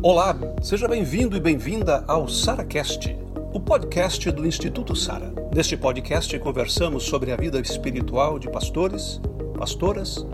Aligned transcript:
Olá, 0.00 0.36
seja 0.62 0.86
bem-vindo 0.86 1.36
e 1.36 1.40
bem-vinda 1.40 2.04
ao 2.06 2.28
SaraCast, 2.28 3.18
o 3.52 3.58
podcast 3.58 4.30
do 4.30 4.46
Instituto 4.46 4.94
Sara. 4.94 5.32
Neste 5.52 5.76
podcast 5.76 6.38
conversamos 6.38 7.02
sobre 7.02 7.32
a 7.32 7.36
vida 7.36 7.58
espiritual 7.58 8.38
de 8.38 8.48
pastores, 8.48 9.20
pastoras 9.58 10.24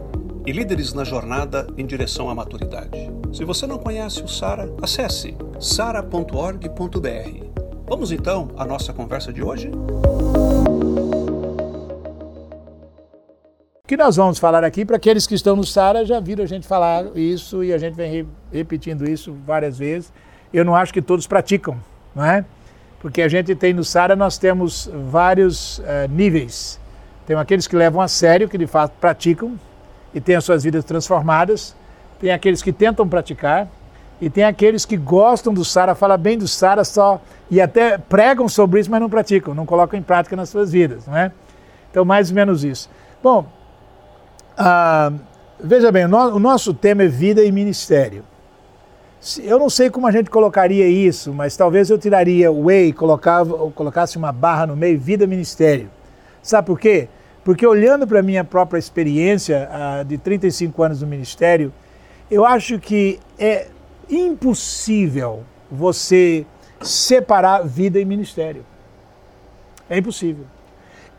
e 0.45 0.53
líderes 0.53 0.92
na 0.92 1.03
jornada 1.03 1.66
em 1.79 1.87
direção 1.87 2.29
à 2.29 2.35
maturidade. 2.35 3.11
Se 3.32 3.42
você 3.42 3.67
não 3.67 3.78
conhece 3.78 4.22
o 4.22 4.28
Sara, 4.28 4.71
acesse 4.82 5.35
sara.org.br. 5.58 6.69
Vamos 7.88 8.12
então 8.12 8.51
à 8.58 8.67
nossa 8.67 8.92
conversa 8.92 9.33
de 9.33 9.42
hoje? 9.42 9.71
O 13.85 13.87
que 13.87 13.98
nós 13.98 14.16
vamos 14.16 14.38
falar 14.38 14.64
aqui, 14.64 14.82
para 14.82 14.96
aqueles 14.96 15.26
que 15.26 15.35
estão 15.35 15.54
no 15.54 15.62
Sara, 15.62 16.06
já 16.06 16.19
viram 16.19 16.42
a 16.42 16.46
gente 16.46 16.66
falar 16.66 17.05
isso 17.14 17.62
e 17.62 17.70
a 17.70 17.77
gente 17.77 17.92
vem 17.92 18.10
re 18.10 18.27
repetindo 18.50 19.06
isso 19.06 19.37
várias 19.46 19.76
vezes. 19.76 20.10
Eu 20.54 20.64
não 20.64 20.74
acho 20.74 20.90
que 20.90 21.02
todos 21.02 21.26
praticam, 21.26 21.76
não 22.14 22.24
é? 22.24 22.46
Porque 22.98 23.20
a 23.20 23.28
gente 23.28 23.54
tem 23.54 23.74
no 23.74 23.84
Sara, 23.84 24.16
nós 24.16 24.38
temos 24.38 24.90
vários 25.10 25.80
uh, 25.80 26.09
níveis. 26.09 26.80
Tem 27.26 27.36
aqueles 27.36 27.66
que 27.66 27.76
levam 27.76 28.00
a 28.00 28.09
sério, 28.09 28.48
que 28.48 28.56
de 28.56 28.66
fato 28.66 28.92
praticam 28.98 29.60
e 30.14 30.20
têm 30.20 30.34
as 30.34 30.45
suas 30.45 30.64
vidas 30.64 30.82
transformadas. 30.82 31.76
Tem 32.18 32.32
aqueles 32.32 32.62
que 32.62 32.73
tentam 32.73 33.06
praticar 33.06 33.68
e 34.18 34.30
tem 34.30 34.45
aqueles 34.45 34.87
que 34.87 34.96
gostam 34.96 35.52
do 35.52 35.62
Sara, 35.62 35.95
falam 35.95 36.16
bem 36.16 36.38
do 36.38 36.48
Sara 36.48 36.84
só 36.84 37.20
e 37.51 37.60
até 37.60 37.98
pregam 37.98 38.48
sobre 38.48 38.80
isso, 38.80 38.90
mas 38.90 38.98
não 38.98 39.10
praticam, 39.10 39.52
não 39.52 39.66
colocam 39.66 40.01
em 40.01 40.02
prática 40.02 40.34
nas 40.34 40.48
suas 40.48 40.73
vidas, 40.73 41.06
não 41.06 41.18
é? 41.18 41.30
Então, 41.90 42.02
mais 42.02 42.30
ou 42.30 42.34
menos 42.34 42.64
isso. 42.64 42.88
Bom, 43.23 43.46
ah, 44.56 45.12
veja 45.60 45.90
bem, 45.90 46.04
o, 46.04 46.08
no, 46.08 46.36
o 46.36 46.38
nosso 46.38 46.72
tema 46.72 47.02
é 47.04 47.08
vida 47.08 47.42
e 47.45 47.50
ministério. 47.50 48.24
Eu 49.42 49.58
não 49.58 49.70
sei 49.70 49.88
como 49.88 50.06
a 50.06 50.12
gente 50.12 50.28
colocaria 50.28 50.86
isso, 50.86 51.32
mas 51.32 51.56
talvez 51.56 51.88
eu 51.88 51.96
tiraria 51.96 52.52
o 52.52 52.70
e 52.70 52.92
colocava, 52.92 53.70
colocasse 53.70 54.18
uma 54.18 54.30
barra 54.30 54.66
no 54.66 54.76
meio, 54.76 55.01
vida 55.01 55.26
ministério. 55.26 55.90
Sabe 56.42 56.66
por 56.66 56.79
quê? 56.79 57.09
Porque 57.42 57.66
olhando 57.66 58.06
para 58.06 58.20
a 58.20 58.23
minha 58.23 58.45
própria 58.45 58.79
experiência 58.79 59.68
uh, 59.70 60.04
de 60.04 60.18
35 60.18 60.82
anos 60.82 61.01
no 61.01 61.07
ministério, 61.07 61.73
eu 62.30 62.45
acho 62.45 62.79
que 62.79 63.18
é 63.38 63.68
impossível 64.11 65.42
você 65.70 66.45
separar 66.83 67.67
vida 67.67 67.98
e 67.98 68.05
ministério. 68.05 68.64
É 69.89 69.97
impossível. 69.97 70.45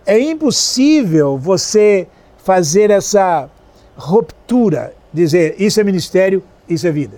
É 0.05 0.19
impossível 0.19 1.37
você 1.37 2.07
fazer 2.45 2.91
essa 2.91 3.49
ruptura, 3.97 4.93
dizer 5.11 5.55
isso 5.57 5.81
é 5.81 5.83
ministério, 5.83 6.43
isso 6.69 6.85
é 6.85 6.91
vida. 6.91 7.17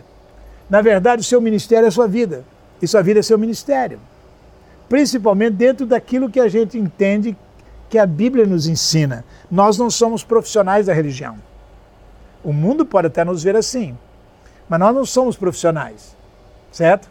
Na 0.70 0.82
verdade, 0.82 1.22
o 1.22 1.26
seu 1.26 1.42
ministério 1.42 1.84
é 1.84 1.90
a 1.90 1.92
sua 1.92 2.08
vida, 2.08 2.46
e 2.82 2.88
sua 2.88 3.02
vida 3.04 3.20
é 3.20 3.24
seu 3.24 3.38
ministério. 3.38 4.00
Principalmente 4.88 5.56
dentro 5.56 5.86
daquilo 5.86 6.30
que 6.30 6.40
a 6.40 6.48
gente 6.48 6.78
entende 6.78 7.36
que 7.90 7.98
a 7.98 8.06
Bíblia 8.06 8.46
nos 8.46 8.68
ensina. 8.68 9.26
Nós 9.52 9.78
não 9.78 9.90
somos 9.90 10.24
profissionais 10.24 10.86
da 10.86 10.94
religião. 10.94 11.36
O 12.42 12.54
mundo 12.54 12.86
pode 12.86 13.08
até 13.08 13.26
nos 13.26 13.44
ver 13.44 13.58
assim, 13.58 13.98
mas 14.70 14.80
nós 14.80 14.96
não 14.96 15.06
somos 15.06 15.36
profissionais, 15.36 16.16
certo? 16.72 17.10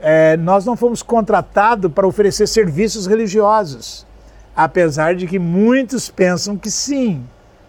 É, 0.00 0.36
nós 0.36 0.64
não 0.64 0.74
fomos 0.74 1.04
contratados 1.04 1.92
para 1.92 2.06
oferecer 2.06 2.48
serviços 2.48 3.06
religiosos 3.06 4.07
apesar 4.58 5.14
de 5.14 5.24
que 5.28 5.38
muitos 5.38 6.10
pensam 6.10 6.56
que 6.56 6.68
sim, 6.68 7.24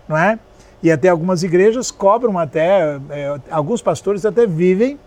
não 0.07 0.17
é? 0.17 0.39
E 0.81 0.91
até 0.91 1.07
algumas 1.07 1.43
igrejas 1.43 1.91
cobram 1.91 2.35
até, 2.39 2.99
é, 3.11 3.39
alguns 3.51 3.79
pastores 3.79 4.25
até 4.25 4.47
vivem 4.47 4.97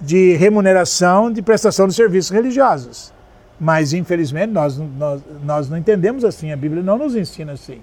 de 0.00 0.34
remuneração 0.34 1.30
de 1.30 1.40
prestação 1.40 1.86
de 1.86 1.94
serviços 1.94 2.32
religiosos. 2.32 3.12
Mas, 3.60 3.92
infelizmente, 3.92 4.50
nós, 4.50 4.76
nós, 4.76 5.22
nós 5.44 5.70
não 5.70 5.76
entendemos 5.76 6.24
assim, 6.24 6.50
a 6.50 6.56
Bíblia 6.56 6.82
não 6.82 6.98
nos 6.98 7.14
ensina 7.14 7.52
assim. 7.52 7.80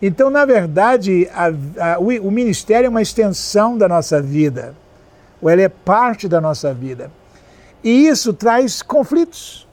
Então, 0.00 0.30
na 0.30 0.46
verdade, 0.46 1.28
a, 1.34 1.48
a, 1.92 1.98
o, 1.98 2.06
o 2.28 2.30
ministério 2.30 2.86
é 2.86 2.88
uma 2.88 3.02
extensão 3.02 3.76
da 3.76 3.86
nossa 3.86 4.22
vida, 4.22 4.74
ou 5.42 5.50
ele 5.50 5.60
é 5.60 5.68
parte 5.68 6.26
da 6.28 6.40
nossa 6.40 6.72
vida. 6.72 7.10
E 7.82 8.06
isso 8.06 8.32
traz 8.32 8.80
conflitos. 8.80 9.68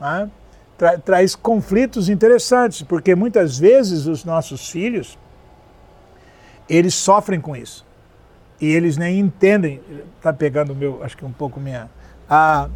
Não 0.00 0.08
é? 0.08 0.28
Tra 0.76 0.98
traz 0.98 1.34
conflitos 1.34 2.08
interessantes, 2.08 2.82
porque 2.82 3.14
muitas 3.14 3.58
vezes 3.58 4.06
os 4.06 4.24
nossos 4.24 4.70
filhos 4.70 5.18
eles 6.68 6.94
sofrem 6.94 7.40
com 7.40 7.54
isso 7.54 7.86
e 8.60 8.66
eles 8.66 8.96
nem 8.96 9.18
entendem. 9.18 9.80
Está 10.16 10.32
pegando 10.32 10.74
meu, 10.74 11.02
acho 11.02 11.16
que 11.16 11.24
um 11.24 11.32
pouco 11.32 11.60
minha. 11.60 11.88
Ah, 12.28 12.68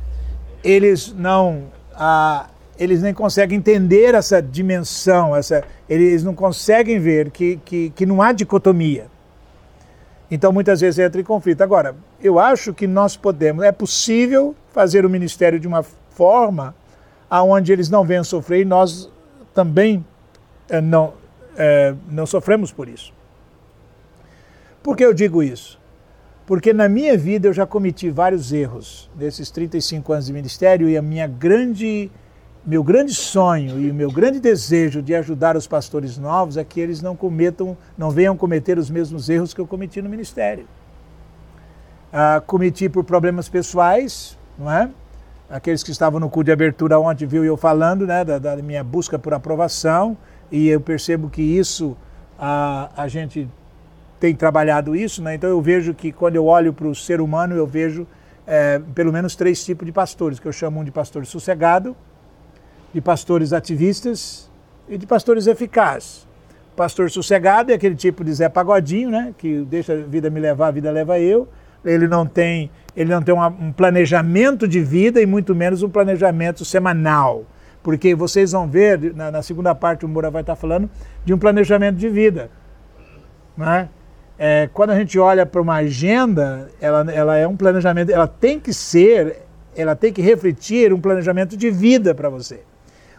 eles 0.62 1.12
não, 1.12 1.64
ah, 1.94 2.48
eles 2.78 3.02
nem 3.02 3.12
conseguem 3.12 3.58
entender 3.58 4.14
essa 4.14 4.40
dimensão, 4.40 5.34
essa, 5.34 5.64
eles 5.88 6.22
não 6.22 6.34
conseguem 6.34 6.98
ver 6.98 7.30
que, 7.30 7.58
que, 7.64 7.90
que 7.90 8.06
não 8.06 8.22
há 8.22 8.32
dicotomia. 8.32 9.06
Então 10.30 10.52
muitas 10.52 10.80
vezes 10.80 10.98
entra 10.98 11.20
em 11.20 11.24
conflito. 11.24 11.62
Agora, 11.62 11.96
eu 12.22 12.38
acho 12.38 12.72
que 12.72 12.86
nós 12.86 13.16
podemos, 13.16 13.64
é 13.64 13.72
possível 13.72 14.54
fazer 14.72 15.04
o 15.04 15.10
ministério 15.10 15.58
de 15.58 15.66
uma 15.66 15.82
forma 15.82 16.74
aonde 17.30 17.72
eles 17.72 17.88
não 17.88 18.04
venham 18.04 18.24
sofrer 18.24 18.62
e 18.62 18.64
nós 18.64 19.08
também 19.54 20.04
é, 20.68 20.80
não, 20.80 21.14
é, 21.56 21.94
não 22.10 22.26
sofremos 22.26 22.72
por 22.72 22.88
isso. 22.88 23.12
Por 24.82 24.96
que 24.96 25.04
eu 25.04 25.14
digo 25.14 25.42
isso? 25.42 25.78
Porque 26.46 26.72
na 26.72 26.88
minha 26.88 27.16
vida 27.16 27.46
eu 27.46 27.52
já 27.52 27.64
cometi 27.64 28.10
vários 28.10 28.52
erros 28.52 29.08
nesses 29.16 29.50
35 29.50 30.12
anos 30.12 30.26
de 30.26 30.32
ministério 30.32 30.88
e 30.88 30.96
a 30.96 31.02
minha 31.02 31.28
grande 31.28 32.10
meu 32.66 32.82
grande 32.82 33.14
sonho 33.14 33.80
e 33.80 33.90
o 33.90 33.94
meu 33.94 34.10
grande 34.10 34.38
desejo 34.38 35.00
de 35.00 35.14
ajudar 35.14 35.56
os 35.56 35.66
pastores 35.66 36.18
novos 36.18 36.58
é 36.58 36.64
que 36.64 36.78
eles 36.78 37.00
não 37.00 37.16
cometam, 37.16 37.76
não 37.96 38.10
venham 38.10 38.36
cometer 38.36 38.76
os 38.76 38.90
mesmos 38.90 39.30
erros 39.30 39.54
que 39.54 39.60
eu 39.60 39.66
cometi 39.66 40.02
no 40.02 40.10
ministério. 40.10 40.66
Ah, 42.12 42.42
cometi 42.46 42.88
por 42.88 43.02
problemas 43.04 43.48
pessoais, 43.48 44.36
não 44.58 44.70
é? 44.70 44.90
Aqueles 45.50 45.82
que 45.82 45.90
estavam 45.90 46.20
no 46.20 46.30
culto 46.30 46.46
de 46.46 46.52
abertura 46.52 46.98
ontem 46.98 47.26
viu 47.26 47.44
eu 47.44 47.56
falando 47.56 48.06
né, 48.06 48.24
da, 48.24 48.38
da, 48.38 48.56
minha 48.56 48.84
busca 48.84 49.18
por 49.18 49.34
aprovação 49.34 50.16
e 50.50 50.68
eu 50.68 50.80
percebo 50.80 51.28
que 51.28 51.42
isso 51.42 51.96
a, 52.38 52.90
a 52.96 53.08
gente 53.08 53.48
tem 54.20 54.34
trabalhado 54.34 54.94
isso, 54.94 55.22
né? 55.22 55.34
então 55.34 55.50
eu 55.50 55.60
vejo 55.60 55.92
que 55.92 56.12
quando 56.12 56.36
eu 56.36 56.46
olho 56.46 56.72
para 56.72 56.86
o 56.86 56.94
ser 56.94 57.20
humano 57.20 57.56
eu 57.56 57.66
vejo 57.66 58.06
é, 58.46 58.80
pelo 58.94 59.12
menos 59.12 59.34
três 59.34 59.64
tipos 59.64 59.84
de 59.84 59.92
pastores, 59.92 60.38
que 60.38 60.46
eu 60.46 60.52
chamo 60.52 60.80
um 60.80 60.84
de 60.84 60.90
pastor 60.90 61.26
sossegado, 61.26 61.96
de 62.92 63.00
pastores 63.00 63.52
ativistas 63.52 64.50
e 64.88 64.98
de 64.98 65.06
pastores 65.06 65.46
eficazes. 65.46 66.28
Pastor 66.76 67.10
sossegado 67.10 67.72
é 67.72 67.74
aquele 67.74 67.94
tipo 67.94 68.24
de 68.24 68.32
Zé 68.32 68.48
Pagodinho, 68.48 69.10
né? 69.10 69.34
que 69.36 69.62
deixa 69.62 69.92
a 69.92 69.96
vida 69.96 70.30
me 70.30 70.40
levar, 70.40 70.68
a 70.68 70.70
vida 70.70 70.90
leva 70.90 71.18
eu, 71.18 71.48
ele 71.84 72.06
não 72.06 72.26
tem 72.26 72.70
ele 72.96 73.10
não 73.10 73.22
tem 73.22 73.34
uma, 73.34 73.48
um 73.48 73.72
planejamento 73.72 74.66
de 74.66 74.80
vida 74.80 75.20
e 75.20 75.26
muito 75.26 75.54
menos 75.54 75.82
um 75.82 75.88
planejamento 75.88 76.64
semanal. 76.64 77.44
Porque 77.82 78.14
vocês 78.14 78.52
vão 78.52 78.68
ver, 78.68 79.14
na, 79.14 79.30
na 79.30 79.42
segunda 79.42 79.74
parte 79.74 80.04
o 80.04 80.08
Moura 80.08 80.30
vai 80.30 80.42
estar 80.42 80.56
falando, 80.56 80.90
de 81.24 81.32
um 81.32 81.38
planejamento 81.38 81.96
de 81.96 82.08
vida. 82.08 82.50
Né? 83.56 83.88
É, 84.38 84.68
quando 84.72 84.90
a 84.90 84.96
gente 84.96 85.18
olha 85.18 85.46
para 85.46 85.60
uma 85.60 85.76
agenda, 85.76 86.68
ela, 86.80 87.10
ela 87.12 87.36
é 87.36 87.46
um 87.46 87.56
planejamento, 87.56 88.10
ela 88.10 88.26
tem 88.26 88.58
que 88.58 88.72
ser, 88.72 89.42
ela 89.76 89.94
tem 89.94 90.12
que 90.12 90.20
refletir 90.20 90.92
um 90.92 91.00
planejamento 91.00 91.56
de 91.56 91.70
vida 91.70 92.14
para 92.14 92.28
você. 92.28 92.60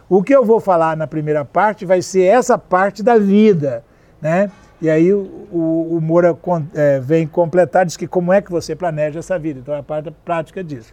O 0.08 0.22
que 0.22 0.34
eu 0.34 0.44
vou 0.44 0.60
falar 0.60 0.96
na 0.96 1.06
primeira 1.06 1.44
parte 1.44 1.86
vai 1.86 2.02
ser 2.02 2.24
essa 2.24 2.58
parte 2.58 3.02
da 3.02 3.18
vida, 3.18 3.84
né? 4.20 4.50
E 4.82 4.90
aí 4.90 5.14
o, 5.14 5.46
o, 5.52 6.00
Moura 6.02 6.36
é, 6.74 6.98
vem 6.98 7.24
completar, 7.24 7.86
diz 7.86 7.96
que 7.96 8.08
como 8.08 8.32
é 8.32 8.42
que 8.42 8.50
você 8.50 8.74
planeja 8.74 9.20
essa 9.20 9.38
vida. 9.38 9.60
Então 9.60 9.72
é 9.72 9.78
a 9.78 9.82
parte 9.82 10.10
prática 10.24 10.62
disso. 10.62 10.92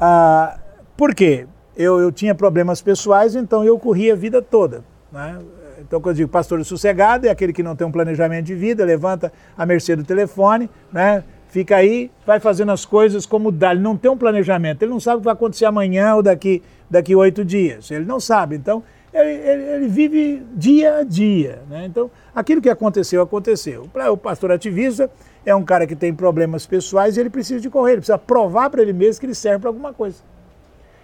Ah, 0.00 0.58
por 0.96 1.14
quê? 1.14 1.46
Eu, 1.76 2.00
eu 2.00 2.10
tinha 2.10 2.34
problemas 2.34 2.80
pessoais, 2.80 3.36
então 3.36 3.62
eu 3.62 3.78
corria 3.78 4.14
a 4.14 4.16
vida 4.16 4.40
toda. 4.40 4.82
Né? 5.12 5.38
Então, 5.80 6.00
quando 6.00 6.14
eu 6.14 6.14
digo 6.14 6.30
pastor 6.30 6.64
sossegado, 6.64 7.26
é 7.26 7.30
aquele 7.30 7.52
que 7.52 7.62
não 7.62 7.76
tem 7.76 7.86
um 7.86 7.92
planejamento 7.92 8.46
de 8.46 8.54
vida, 8.54 8.86
levanta 8.86 9.30
a 9.54 9.66
mercê 9.66 9.94
do 9.94 10.02
telefone, 10.02 10.70
né? 10.90 11.22
fica 11.48 11.76
aí, 11.76 12.10
vai 12.26 12.40
fazendo 12.40 12.72
as 12.72 12.86
coisas 12.86 13.26
como 13.26 13.52
dá. 13.52 13.72
Ele 13.72 13.82
não 13.82 13.98
tem 13.98 14.10
um 14.10 14.16
planejamento, 14.16 14.82
ele 14.82 14.92
não 14.92 14.98
sabe 14.98 15.16
o 15.16 15.20
que 15.20 15.24
vai 15.26 15.34
acontecer 15.34 15.66
amanhã 15.66 16.14
ou 16.14 16.22
daqui, 16.22 16.62
daqui 16.88 17.14
oito 17.14 17.44
dias. 17.44 17.90
Ele 17.90 18.06
não 18.06 18.18
sabe. 18.18 18.56
Então, 18.56 18.82
ele, 19.14 19.48
ele, 19.48 19.62
ele 19.62 19.88
vive 19.88 20.42
dia 20.54 20.96
a 20.96 21.02
dia. 21.04 21.62
Né? 21.70 21.86
Então, 21.86 22.10
aquilo 22.34 22.60
que 22.60 22.68
aconteceu, 22.68 23.22
aconteceu. 23.22 23.88
O 24.12 24.16
pastor 24.16 24.50
ativista 24.50 25.08
é 25.46 25.54
um 25.54 25.62
cara 25.62 25.86
que 25.86 25.94
tem 25.94 26.12
problemas 26.12 26.66
pessoais 26.66 27.16
e 27.16 27.20
ele 27.20 27.30
precisa 27.30 27.60
de 27.60 27.70
correr, 27.70 27.92
ele 27.92 28.00
precisa 28.00 28.18
provar 28.18 28.70
para 28.70 28.82
ele 28.82 28.92
mesmo 28.92 29.20
que 29.20 29.26
ele 29.26 29.34
serve 29.34 29.60
para 29.60 29.70
alguma 29.70 29.92
coisa. 29.92 30.16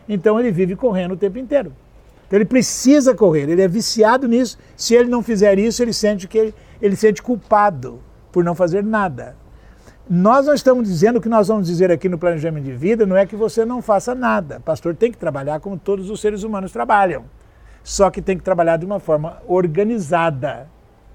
Então, 0.09 0.41
ele 0.41 0.51
vive 0.51 0.75
correndo 0.75 1.13
o 1.13 1.17
tempo 1.17 1.39
inteiro. 1.39 1.73
Então, 2.27 2.37
ele 2.37 2.45
precisa 2.45 3.15
correr, 3.15 3.49
ele 3.49 3.63
é 3.63 3.69
viciado 3.69 4.27
nisso. 4.27 4.59
Se 4.77 4.95
ele 4.95 5.09
não 5.09 5.23
fizer 5.23 5.57
isso, 5.57 5.81
ele 5.81 5.93
sente 5.93 6.27
que 6.27 6.37
ele, 6.37 6.55
ele 6.83 6.97
sente 6.97 7.23
culpado 7.23 8.01
por 8.33 8.43
não 8.43 8.57
fazer 8.57 8.83
nada. 8.83 9.37
Nós 10.09 10.47
não 10.47 10.55
estamos 10.55 10.89
dizendo 10.89 11.19
o 11.19 11.21
que 11.21 11.29
nós 11.29 11.47
vamos 11.47 11.69
dizer 11.69 11.93
aqui 11.93 12.09
no 12.09 12.19
planejamento 12.19 12.65
de 12.65 12.73
vida, 12.73 13.07
não 13.07 13.17
é 13.17 13.25
que 13.25 13.37
você 13.37 13.65
não 13.65 13.81
faça 13.81 14.13
nada. 14.17 14.57
O 14.59 14.63
pastor 14.63 14.97
tem 14.97 15.13
que 15.13 15.19
trabalhar 15.19 15.61
como 15.61 15.79
todos 15.79 16.11
os 16.11 16.21
seres 16.21 16.43
humanos 16.43 16.73
trabalham. 16.73 17.25
Só 17.83 18.11
que 18.11 18.21
tem 18.21 18.37
que 18.37 18.45
trabalhar 18.45 18.77
de 18.77 18.87
uma 18.87 19.01
forma 19.01 19.43
organizada, 19.47 20.69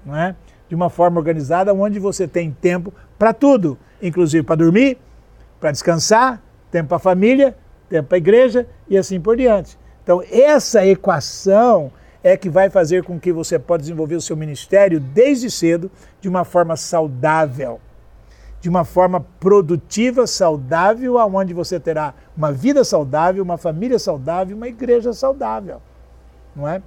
não 0.04 0.16
é? 0.16 0.34
De 0.68 0.74
uma 0.74 0.90
forma 0.90 1.18
organizada 1.18 1.72
onde 1.72 1.98
você 1.98 2.26
tem 2.26 2.50
tempo 2.50 2.92
para 3.18 3.32
tudo, 3.32 3.78
inclusive 4.02 4.42
para 4.42 4.56
dormir, 4.56 4.98
para 5.60 5.70
descansar, 5.70 6.42
tempo 6.70 6.88
para 6.88 6.96
a 6.96 7.00
família, 7.00 7.56
tempo 7.88 8.08
para 8.08 8.16
a 8.16 8.18
igreja 8.18 8.66
e 8.88 8.98
assim 8.98 9.20
por 9.20 9.36
diante. 9.36 9.78
Então, 10.02 10.22
essa 10.30 10.84
equação 10.84 11.90
é 12.22 12.36
que 12.36 12.50
vai 12.50 12.68
fazer 12.68 13.04
com 13.04 13.18
que 13.18 13.32
você 13.32 13.58
possa 13.58 13.80
desenvolver 13.80 14.16
o 14.16 14.20
seu 14.20 14.36
ministério 14.36 14.98
desde 14.98 15.50
cedo 15.50 15.90
de 16.20 16.28
uma 16.28 16.44
forma 16.44 16.76
saudável 16.76 17.80
de 18.66 18.68
uma 18.68 18.84
forma 18.84 19.20
produtiva, 19.38 20.26
saudável, 20.26 21.18
aonde 21.18 21.54
você 21.54 21.78
terá 21.78 22.14
uma 22.36 22.50
vida 22.50 22.82
saudável, 22.82 23.40
uma 23.40 23.56
família 23.56 23.96
saudável, 23.96 24.56
uma 24.56 24.66
igreja 24.66 25.12
saudável, 25.12 25.80
não 26.56 26.66
é? 26.68 26.82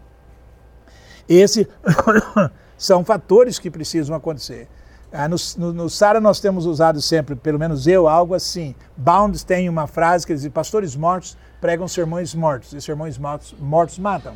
Esses 1.27 1.67
são 2.77 3.05
fatores 3.05 3.59
que 3.59 3.69
precisam 3.69 4.15
acontecer. 4.15 4.67
Ah, 5.11 5.27
no, 5.27 5.37
no, 5.57 5.73
no, 5.73 5.89
Sara 5.89 6.19
nós 6.19 6.39
temos 6.39 6.65
usado 6.65 7.01
sempre, 7.01 7.35
pelo 7.35 7.57
menos 7.57 7.87
eu, 7.87 8.07
algo 8.07 8.33
assim. 8.33 8.75
Bounds 8.95 9.43
tem 9.43 9.69
uma 9.69 9.87
frase 9.87 10.25
que 10.25 10.33
diz: 10.33 10.47
pastores 10.49 10.95
mortos 10.95 11.37
pregam 11.61 11.87
sermões 11.87 12.33
mortos, 12.35 12.73
e 12.73 12.81
sermões 12.81 13.17
mortos, 13.17 13.55
mortos 13.59 13.97
matam. 13.97 14.35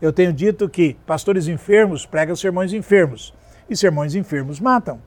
Eu 0.00 0.12
tenho 0.12 0.32
dito 0.32 0.68
que 0.68 0.94
pastores 1.06 1.46
enfermos 1.46 2.06
pregam 2.06 2.34
sermões 2.34 2.72
enfermos, 2.72 3.34
e 3.68 3.76
sermões 3.76 4.14
enfermos 4.14 4.60
matam 4.60 5.00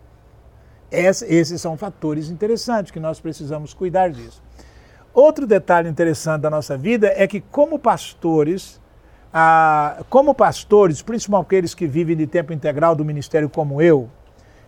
esses 0.94 1.60
são 1.60 1.76
fatores 1.76 2.30
interessantes 2.30 2.92
que 2.92 3.00
nós 3.00 3.20
precisamos 3.20 3.74
cuidar 3.74 4.12
disso. 4.12 4.42
Outro 5.14 5.48
detalhe 5.48 5.90
interessante 5.90 6.42
da 6.42 6.50
nossa 6.50 6.78
vida 6.78 7.12
é 7.16 7.28
que, 7.28 7.42
como 7.42 7.80
pastores, 7.80 8.80
ah, 9.34 10.04
como 10.10 10.34
pastores, 10.34 11.02
principalmente 11.02 11.48
aqueles 11.48 11.74
que 11.74 11.88
vivem 11.88 12.16
de 12.16 12.28
tempo 12.28 12.54
integral 12.54 12.96
do 12.96 13.04
ministério 13.04 13.50
como 13.50 13.82
eu, 13.82 14.10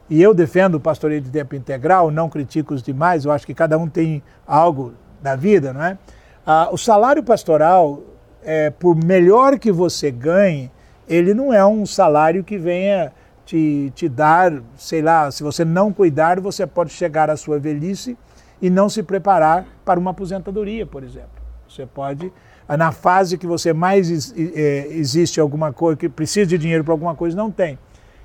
e 0.09 0.21
eu 0.21 0.33
defendo 0.33 0.75
o 0.75 0.79
pastoreio 0.79 1.21
de 1.21 1.29
tempo 1.29 1.55
integral, 1.55 2.11
não 2.11 2.29
critico 2.29 2.73
os 2.73 2.81
demais, 2.81 3.25
eu 3.25 3.31
acho 3.31 3.45
que 3.45 3.53
cada 3.53 3.77
um 3.77 3.87
tem 3.87 4.23
algo 4.45 4.93
da 5.21 5.35
vida, 5.35 5.71
não 5.71 5.83
é? 5.83 5.97
Ah, 6.45 6.69
o 6.71 6.77
salário 6.77 7.23
pastoral, 7.23 8.01
é, 8.43 8.69
por 8.69 8.95
melhor 8.95 9.57
que 9.57 9.71
você 9.71 10.11
ganhe, 10.11 10.71
ele 11.07 11.33
não 11.33 11.53
é 11.53 11.65
um 11.65 11.85
salário 11.85 12.43
que 12.43 12.57
venha 12.57 13.11
te, 13.45 13.91
te 13.95 14.09
dar, 14.09 14.51
sei 14.75 15.01
lá, 15.01 15.29
se 15.29 15.43
você 15.43 15.63
não 15.63 15.93
cuidar, 15.93 16.39
você 16.39 16.65
pode 16.65 16.91
chegar 16.91 17.29
à 17.29 17.37
sua 17.37 17.59
velhice 17.59 18.17
e 18.61 18.69
não 18.69 18.89
se 18.89 19.03
preparar 19.03 19.65
para 19.83 19.99
uma 19.99 20.11
aposentadoria, 20.11 20.85
por 20.85 21.03
exemplo. 21.03 21.29
Você 21.67 21.85
pode, 21.85 22.31
na 22.67 22.91
fase 22.91 23.37
que 23.37 23.45
você 23.45 23.73
mais 23.73 24.33
é, 24.35 24.87
existe 24.91 25.39
alguma 25.39 25.71
coisa, 25.71 25.97
que 25.97 26.09
precisa 26.09 26.45
de 26.45 26.57
dinheiro 26.57 26.83
para 26.83 26.93
alguma 26.93 27.15
coisa, 27.15 27.35
não 27.35 27.51
tem. 27.51 27.77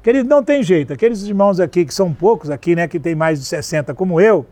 Querido, 0.02 0.28
não 0.28 0.42
tem 0.42 0.62
jeito. 0.62 0.92
Aqueles 0.92 1.22
irmãos 1.22 1.60
aqui, 1.60 1.84
que 1.84 1.92
são 1.92 2.12
poucos 2.12 2.48
aqui, 2.48 2.74
né, 2.74 2.88
que 2.88 2.98
tem 2.98 3.14
mais 3.14 3.38
de 3.38 3.44
60 3.46 3.94
como 3.94 4.20
eu, 4.20 4.46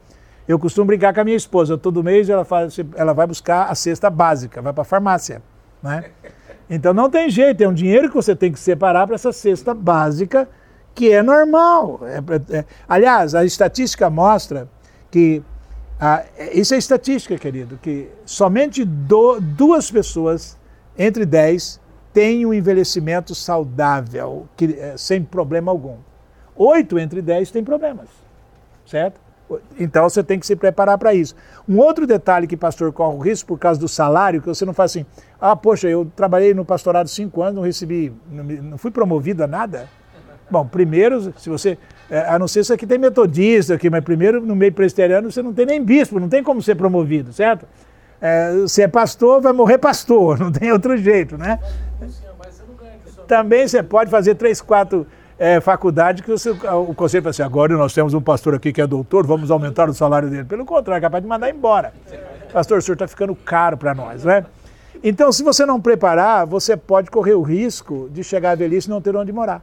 eu 0.47 0.59
costumo 0.59 0.87
brincar 0.87 1.15
com 1.15 1.21
a 1.21 1.25
minha 1.25 1.37
esposa. 1.37 1.79
Todo 1.79 2.03
mês 2.03 2.29
ela, 2.29 2.45
faz, 2.45 2.79
ela 2.97 3.13
vai 3.13 3.27
buscar 3.27 3.71
a 3.71 3.75
cesta 3.75 4.11
básica, 4.11 4.61
vai 4.61 4.73
para 4.73 4.83
a 4.83 4.85
farmácia. 4.85 5.43
Né? 5.83 6.05
Então 6.69 6.93
não 6.93 7.09
tem 7.09 7.31
jeito, 7.31 7.63
é 7.63 7.69
um 7.69 7.73
dinheiro 7.73 8.09
que 8.09 8.15
você 8.15 8.37
tem 8.37 8.53
que 8.53 8.59
separar 8.59 9.07
para 9.07 9.15
essa 9.15 9.33
cesta 9.33 9.73
básica 9.73 10.49
que 10.95 11.13
é 11.13 11.23
normal. 11.23 12.01
É, 12.03 12.59
é, 12.59 12.65
aliás, 12.89 13.35
a 13.35 13.45
estatística 13.45 14.11
mostra 14.11 14.69
que. 15.11 15.43
Ah, 16.01 16.25
isso 16.53 16.75
é 16.75 16.79
estatística, 16.79 17.37
querido, 17.37 17.79
que 17.83 18.09
somente 18.25 18.85
do, 18.85 19.41
duas 19.41 19.91
pessoas 19.91 20.57
entre 20.97 21.27
dez 21.27 21.81
têm 22.13 22.47
um 22.47 22.55
envelhecimento 22.55 23.35
saudável, 23.35 24.47
que, 24.57 24.77
é, 24.79 24.97
sem 24.97 25.23
problema 25.23 25.73
algum. 25.73 25.97
Oito 26.55 26.99
entre 26.99 27.21
dez 27.21 27.51
têm 27.51 27.65
problemas, 27.65 28.09
certo? 28.87 29.21
Então 29.79 30.09
você 30.09 30.23
tem 30.23 30.39
que 30.39 30.47
se 30.47 30.55
preparar 30.55 30.99
para 30.99 31.15
isso. 31.15 31.35
Um 31.69 31.79
outro 31.79 32.07
detalhe 32.07 32.47
que 32.47 32.57
pastor 32.57 32.93
corre 32.93 33.17
o 33.17 33.19
risco 33.19 33.49
por 33.49 33.59
causa 33.59 33.81
do 33.81 33.89
salário, 33.89 34.41
que 34.41 34.47
você 34.47 34.65
não 34.65 34.75
faz 34.75 34.93
assim, 34.93 35.07
ah, 35.41 35.57
poxa, 35.57 35.89
eu 35.89 36.11
trabalhei 36.15 36.53
no 36.53 36.65
pastorado 36.65 37.09
cinco 37.09 37.43
anos, 37.43 37.55
não 37.55 37.63
recebi, 37.63 38.13
não, 38.31 38.45
não 38.45 38.79
fui 38.79 38.91
promovido 38.91 39.43
a 39.43 39.47
nada. 39.47 39.89
Bom, 40.51 40.67
primeiro, 40.67 41.33
se 41.39 41.49
você. 41.49 41.79
É, 42.11 42.21
a 42.21 42.39
não 42.39 42.49
ser 42.49 42.65
se 42.65 42.73
aqui 42.73 42.87
tem 42.87 42.99
metodista 42.99 43.75
aqui, 43.75 43.91
mas 43.91 44.03
primeiro, 44.03 44.41
no 44.41 44.57
meio 44.57 44.73
presbiteriano, 44.73 45.31
você 45.31 45.43
não 45.43 45.53
tem 45.53 45.67
nem 45.67 45.83
bispo, 45.83 46.19
não 46.19 46.29
tem 46.29 46.43
como 46.43 46.63
ser 46.63 46.75
promovido, 46.75 47.33
certo? 47.33 47.67
É, 48.21 48.65
se 48.67 48.83
é 48.83 48.89
pastor, 48.89 49.41
vai 49.43 49.53
morrer 49.53 49.79
pastor, 49.79 50.39
não 50.41 50.51
tem 50.51 50.73
outro 50.73 50.97
jeito, 50.97 51.37
né? 51.37 51.59
Também 53.27 53.69
você 53.69 53.83
pode 53.83 54.11
fazer 54.11 54.37
três, 54.37 54.61
quatro 54.61 55.07
é, 55.39 55.61
faculdades 55.61 56.25
que 56.25 56.31
você, 56.31 56.51
o 56.51 56.95
conselho 56.95 57.23
fala 57.23 57.31
assim, 57.31 57.43
agora 57.43 57.77
nós 57.77 57.93
temos 57.93 58.15
um 58.15 58.23
pastor 58.23 58.55
aqui 58.55 58.73
que 58.73 58.81
é 58.81 58.87
doutor, 58.87 59.27
vamos 59.27 59.51
aumentar 59.51 59.89
o 59.89 59.95
salário 59.95 60.31
dele. 60.31 60.45
Pelo 60.45 60.65
contrário, 60.65 60.99
é 60.99 61.03
capaz 61.03 61.23
de 61.23 61.29
mandar 61.29 61.51
embora. 61.51 61.93
Pastor, 62.51 62.79
o 62.79 62.83
senhor 62.83 62.95
está 62.95 63.07
ficando 63.07 63.35
caro 63.37 63.77
para 63.77 63.95
nós, 63.95 64.25
né? 64.25 64.47
Então, 65.05 65.31
se 65.31 65.45
você 65.45 65.65
não 65.65 65.81
preparar, 65.81 66.47
você 66.47 66.77
pode 66.77 67.11
correr 67.11 67.35
o 67.35 67.43
risco 67.43 68.09
de 68.11 68.25
chegar 68.25 68.53
à 68.53 68.55
velhice 68.55 68.89
e 68.89 68.91
não 68.91 69.01
ter 69.01 69.15
onde 69.15 69.31
morar. 69.31 69.63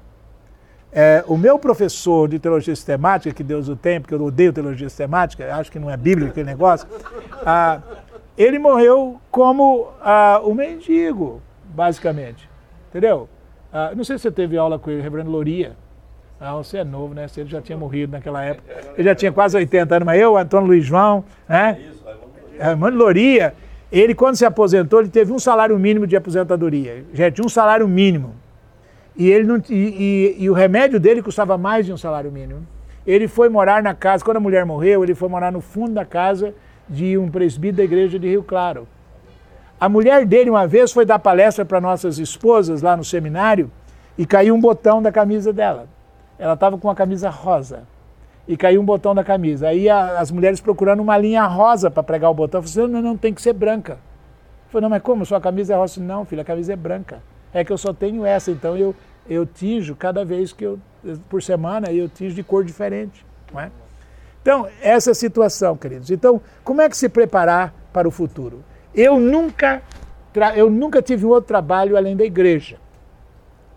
É, 0.97 1.25
o 1.27 1.38
meu 1.38 1.59
professor 1.59 2.30
de 2.30 2.39
teologia 2.39 2.74
sistemática, 2.74 3.36
que 3.36 3.44
Deus 3.44 3.68
o 3.68 3.75
tem, 3.75 4.00
porque 4.00 4.13
eu 4.13 4.24
odeio 4.24 4.53
teologia 4.53 4.88
sistemática, 4.88 5.53
acho 5.53 5.69
que 5.69 5.77
não 5.77 5.92
é 5.92 5.97
bíblico 5.97 6.31
aquele 6.31 6.45
negócio, 6.45 6.88
ah, 7.45 7.81
ele 8.38 8.57
morreu 8.57 9.19
como 9.30 9.89
ah, 10.01 10.39
um 10.45 10.53
mendigo, 10.53 11.42
basicamente. 11.65 12.50
Entendeu? 12.89 13.27
Ah, 13.74 13.92
não 13.94 14.06
sei 14.06 14.18
se 14.18 14.21
você 14.21 14.31
teve 14.31 14.57
aula 14.57 14.80
com 14.80 14.89
ele, 14.89 15.01
Reverendo 15.01 15.30
Loria. 15.30 15.75
Ah, 16.39 16.53
você 16.53 16.77
é 16.77 16.83
novo, 16.86 17.13
né? 17.13 17.25
Ele 17.36 17.50
já 17.50 17.62
tinha 17.62 17.77
morrido 17.77 18.13
naquela 18.13 18.41
época. 18.41 18.63
Ele 18.98 19.03
já 19.03 19.15
tinha 19.15 19.33
quase 19.33 19.57
80 19.57 19.95
anos, 19.95 20.06
mas 20.06 20.21
eu, 20.21 20.38
Antônio 20.38 20.68
Luiz 20.68 20.86
João, 20.86 21.25
né? 21.48 21.77
Raimundo 22.57 22.95
Loria, 22.95 23.53
ele 23.91 24.15
quando 24.15 24.38
se 24.38 24.45
aposentou, 24.45 25.01
ele 25.01 25.09
teve 25.09 25.33
um 25.33 25.39
salário 25.39 25.77
mínimo 25.77 26.07
de 26.07 26.15
aposentadoria. 26.15 27.03
Gente, 27.13 27.41
um 27.41 27.50
salário 27.50 27.86
mínimo. 27.86 28.44
E, 29.17 29.29
ele 29.29 29.45
não, 29.45 29.62
e, 29.69 30.35
e, 30.39 30.44
e 30.44 30.50
o 30.50 30.53
remédio 30.53 31.00
dele 31.00 31.21
custava 31.21 31.57
mais 31.57 31.85
de 31.85 31.94
um 31.94 31.97
salário 31.97 32.31
mínimo. 32.31 32.65
Ele 33.07 33.27
foi 33.27 33.50
morar 33.50 33.81
na 33.81 33.94
casa, 33.94 34.25
quando 34.25 34.38
a 34.38 34.41
mulher 34.41 34.65
morreu, 34.65 35.03
ele 35.03 35.15
foi 35.15 35.29
morar 35.29 35.51
no 35.51 35.62
fundo 35.62 35.94
da 35.94 36.03
casa 36.03 36.53
de 36.89 37.17
um 37.17 37.29
presbítero 37.29 37.77
da 37.77 37.84
igreja 37.84 38.19
de 38.19 38.27
Rio 38.27 38.43
Claro. 38.43 38.88
A 39.79 39.88
mulher 39.88 40.25
dele, 40.25 40.50
uma 40.50 40.67
vez, 40.67 40.91
foi 40.91 41.05
dar 41.05 41.19
palestra 41.19 41.63
para 41.63 41.79
nossas 41.79 42.17
esposas 42.17 42.81
lá 42.81 42.98
no 42.98 43.03
seminário 43.03 43.69
e 44.17 44.25
caiu 44.25 44.55
um 44.55 44.60
botão 44.60 45.01
da 45.01 45.12
camisa 45.12 45.53
dela. 45.53 45.88
Ela 46.38 46.53
estava 46.53 46.77
com 46.77 46.88
uma 46.88 46.95
camisa 46.95 47.29
rosa 47.29 47.84
e 48.48 48.57
caiu 48.57 48.81
um 48.81 48.86
botão 48.86 49.13
da 49.13 49.24
camisa. 49.24 49.67
Aí 49.67 49.89
a, 49.89 50.19
as 50.19 50.31
mulheres 50.31 50.60
procurando 50.60 51.01
uma 51.01 51.17
linha 51.17 51.45
rosa 51.45 51.91
para 51.91 52.03
pregar 52.03 52.31
o 52.31 52.34
botão. 52.34 52.62
Eu 52.62 52.67
falei, 52.67 52.89
não, 52.89 53.01
não, 53.01 53.17
tem 53.17 53.34
que 53.34 53.41
ser 53.41 53.53
branca. 53.53 53.93
Eu 53.93 54.72
falei, 54.72 54.84
não, 54.84 54.89
mas 54.89 55.01
como? 55.01 55.25
Sua 55.25 55.39
camisa 55.39 55.74
é 55.74 55.77
rosa? 55.77 56.01
Não, 56.01 56.25
filha, 56.25 56.41
a 56.41 56.45
camisa 56.45 56.74
é 56.74 56.75
branca 56.75 57.22
é 57.55 57.63
que 57.63 57.71
eu 57.71 57.77
só 57.77 57.93
tenho 57.93 58.25
essa, 58.25 58.51
então 58.51 58.77
eu, 58.77 58.93
eu 59.29 59.45
tinjo 59.45 59.95
cada 59.95 60.25
vez 60.25 60.51
que 60.51 60.65
eu, 60.65 60.77
por 61.29 61.41
semana, 61.41 61.89
eu 61.89 62.09
tinjo 62.09 62.35
de 62.35 62.43
cor 62.43 62.65
diferente. 62.65 63.25
Não 63.51 63.62
é? 63.62 63.71
Então, 64.41 64.67
essa 64.81 65.12
é 65.12 65.13
a 65.13 65.15
situação, 65.15 65.77
queridos. 65.77 66.12
Então, 66.12 66.41
como 66.65 66.81
é 66.81 66.89
que 66.89 66.97
se 66.97 67.07
preparar 67.07 67.74
para 67.93 68.07
o 68.07 68.12
futuro? 68.12 68.62
Eu 68.93 69.19
nunca, 69.19 69.81
eu 70.55 70.69
nunca 70.69 71.01
tive 71.01 71.25
um 71.25 71.29
outro 71.29 71.47
trabalho 71.47 71.95
além 71.95 72.15
da 72.15 72.25
igreja. 72.25 72.77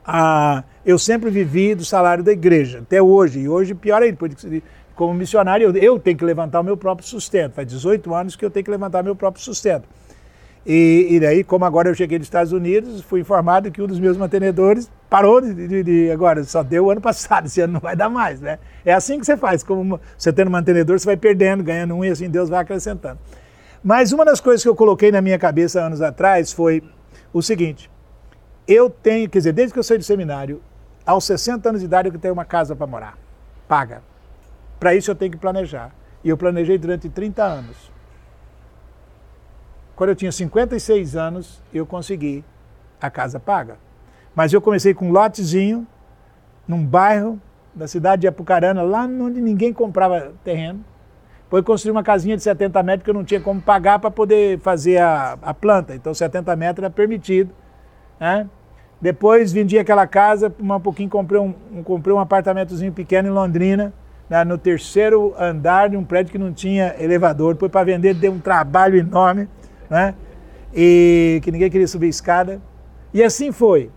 Ah, 0.05 0.65
eu 0.85 0.99
sempre 0.99 1.31
vivi 1.31 1.75
do 1.75 1.85
salário 1.85 2.25
da 2.25 2.33
igreja, 2.33 2.81
até 2.81 3.01
hoje. 3.01 3.39
E 3.41 3.49
hoje, 3.49 3.75
pior 3.75 4.03
ainda, 4.03 4.17
porque 4.17 4.63
como 4.97 5.15
missionário, 5.15 5.69
eu, 5.69 5.77
eu 5.77 5.99
tenho 6.01 6.19
que 6.19 6.25
levantar 6.25 6.61
o 6.61 6.65
meu 6.65 6.77
próprio 6.77 7.07
sustento. 7.07 7.53
Faz 7.53 7.69
18 7.69 8.13
anos 8.13 8.35
que 8.35 8.45
eu 8.45 8.51
tenho 8.51 8.65
que 8.65 8.71
levantar 8.71 9.05
meu 9.05 9.15
próprio 9.15 9.43
sustento. 9.45 9.89
E, 10.69 11.07
e 11.13 11.21
daí, 11.21 11.43
como 11.43 11.65
agora 11.65 11.89
eu 11.89 11.95
cheguei 11.95 12.19
dos 12.19 12.27
Estados 12.27 12.53
Unidos, 12.53 13.01
fui 13.01 13.21
informado 13.21 13.71
que 13.71 13.81
um 13.81 13.87
dos 13.87 13.99
meus 13.99 14.19
mantenedores 14.19 14.91
parou 15.09 15.41
de, 15.41 15.55
de, 15.67 15.83
de, 15.83 16.11
agora, 16.11 16.45
só 16.45 16.63
deu 16.63 16.91
ano 16.91 17.01
passado, 17.01 17.47
esse 17.47 17.63
ano 17.63 17.73
não 17.73 17.81
vai 17.81 17.97
dar 17.97 18.11
mais, 18.11 18.39
né? 18.39 18.59
É 18.85 18.93
assim 18.93 19.19
que 19.19 19.25
você 19.25 19.35
faz, 19.35 19.63
como 19.63 19.99
você 20.17 20.31
tendo 20.31 20.51
mantenedor, 20.51 20.99
você 20.99 21.07
vai 21.07 21.17
perdendo, 21.17 21.65
ganhando 21.65 21.95
um 21.95 22.05
e 22.05 22.11
assim 22.11 22.29
Deus 22.29 22.51
vai 22.51 22.61
acrescentando. 22.61 23.19
Mas 23.83 24.13
uma 24.13 24.27
das 24.27 24.43
coisas 24.43 24.63
que 24.63 24.69
eu 24.69 24.75
coloquei 24.75 25.11
na 25.11 25.23
minha 25.23 25.39
cabeça 25.39 25.81
anos 25.81 26.03
atrás 26.03 26.53
foi 26.53 26.83
o 27.33 27.41
seguinte: 27.41 27.91
eu 28.67 28.91
tenho, 28.91 29.27
quer 29.27 29.39
dizer, 29.39 29.53
desde 29.55 29.73
que 29.73 29.79
eu 29.79 29.83
saí 29.83 29.97
do 29.97 30.05
seminário, 30.05 30.61
aos 31.07 31.25
60 31.25 31.67
anos 31.67 31.81
de 31.81 31.87
idade 31.87 32.09
eu 32.09 32.19
tenho 32.19 32.35
uma 32.35 32.45
casa 32.45 32.77
para 32.77 32.87
morar, 32.87 33.17
paga. 33.67 34.03
Para 34.79 34.95
isso 34.95 35.11
eu 35.11 35.15
tenho 35.15 35.33
que 35.33 35.39
planejar. 35.39 35.95
E 36.23 36.29
eu 36.29 36.37
planejei 36.37 36.77
durante 36.77 37.09
30 37.09 37.43
anos. 37.43 37.98
Quando 39.99 40.11
eu 40.11 40.15
tinha 40.15 40.31
56 40.31 41.17
anos, 41.17 41.61
eu 41.75 41.85
consegui 41.85 42.45
a 43.01 43.11
casa 43.11 43.41
paga. 43.41 43.79
Mas 44.33 44.53
eu 44.53 44.61
comecei 44.61 44.95
com 44.95 45.09
um 45.09 45.11
lotezinho, 45.11 45.85
num 46.69 46.87
bairro 46.87 47.41
da 47.75 47.89
cidade 47.89 48.21
de 48.21 48.29
Apucarana, 48.29 48.81
lá 48.81 49.03
onde 49.07 49.41
ninguém 49.41 49.73
comprava 49.73 50.31
terreno. 50.45 50.85
Depois 51.43 51.65
construí 51.65 51.91
uma 51.91 52.05
casinha 52.05 52.37
de 52.37 52.45
70 52.45 52.81
metros 52.85 53.03
que 53.03 53.11
eu 53.11 53.15
não 53.15 53.25
tinha 53.25 53.41
como 53.41 53.61
pagar 53.61 53.99
para 53.99 54.09
poder 54.09 54.61
fazer 54.61 54.99
a, 54.99 55.37
a 55.43 55.53
planta. 55.53 55.97
Então 55.97 56.15
70 56.15 56.55
metros 56.55 56.85
era 56.85 56.95
permitido. 56.95 57.53
Né? 58.21 58.49
Depois 59.01 59.51
vendi 59.51 59.81
aquela 59.81 60.07
casa, 60.07 60.55
um 60.61 60.79
pouquinho 60.79 61.11
comprei 61.11 61.41
um, 61.41 61.53
um, 61.75 61.83
comprei 61.83 62.15
um 62.15 62.21
apartamentozinho 62.21 62.93
pequeno 62.93 63.27
em 63.27 63.33
Londrina, 63.33 63.93
né, 64.31 64.45
no 64.45 64.59
terceiro 64.59 65.35
andar 65.37 65.89
de 65.89 65.97
um 65.97 66.05
prédio 66.05 66.31
que 66.31 66.39
não 66.39 66.53
tinha 66.53 66.95
elevador. 67.01 67.55
Depois 67.55 67.73
para 67.73 67.83
vender 67.83 68.15
deu 68.15 68.31
um 68.31 68.39
trabalho 68.39 68.97
enorme, 68.97 69.49
né? 69.89 70.15
E 70.75 71.41
que 71.43 71.51
ninguém 71.51 71.71
queria 71.71 71.89
subir 71.89 72.09
escada. 72.09 72.61
E 73.13 73.23
assim 73.23 73.53
foi. 73.53 73.91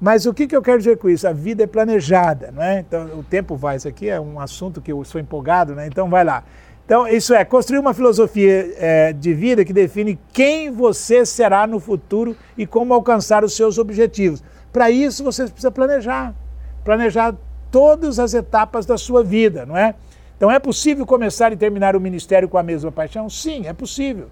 Mas 0.00 0.26
o 0.26 0.34
que, 0.34 0.46
que 0.46 0.54
eu 0.54 0.60
quero 0.60 0.78
dizer 0.78 0.98
com 0.98 1.08
isso? 1.08 1.26
A 1.26 1.32
vida 1.32 1.64
é 1.64 1.66
planejada, 1.66 2.52
não 2.52 2.62
é? 2.62 2.80
Então, 2.80 3.18
o 3.18 3.22
tempo 3.22 3.56
vai, 3.56 3.76
isso 3.76 3.88
aqui 3.88 4.08
é 4.08 4.20
um 4.20 4.38
assunto 4.38 4.80
que 4.80 4.92
eu 4.92 5.02
sou 5.04 5.20
empolgado, 5.20 5.74
né? 5.74 5.86
Então, 5.86 6.08
vai 6.10 6.22
lá. 6.22 6.44
Então, 6.84 7.08
isso 7.08 7.34
é 7.34 7.44
construir 7.44 7.78
uma 7.78 7.94
filosofia 7.94 8.74
é, 8.76 9.12
de 9.12 9.32
vida 9.32 9.64
que 9.64 9.72
define 9.72 10.18
quem 10.32 10.70
você 10.70 11.24
será 11.24 11.66
no 11.66 11.80
futuro 11.80 12.36
e 12.56 12.66
como 12.66 12.92
alcançar 12.92 13.42
os 13.42 13.56
seus 13.56 13.78
objetivos. 13.78 14.44
Para 14.72 14.90
isso, 14.90 15.24
você 15.24 15.44
precisa 15.44 15.70
planejar. 15.70 16.34
Planejar 16.84 17.34
todas 17.70 18.18
as 18.18 18.34
etapas 18.34 18.84
da 18.84 18.98
sua 18.98 19.24
vida, 19.24 19.64
não 19.64 19.76
é? 19.76 19.94
Então, 20.36 20.50
é 20.50 20.58
possível 20.58 21.06
começar 21.06 21.52
e 21.52 21.56
terminar 21.56 21.96
o 21.96 22.00
ministério 22.00 22.48
com 22.48 22.58
a 22.58 22.62
mesma 22.62 22.92
paixão? 22.92 23.30
Sim, 23.30 23.66
é 23.66 23.72
possível. 23.72 24.28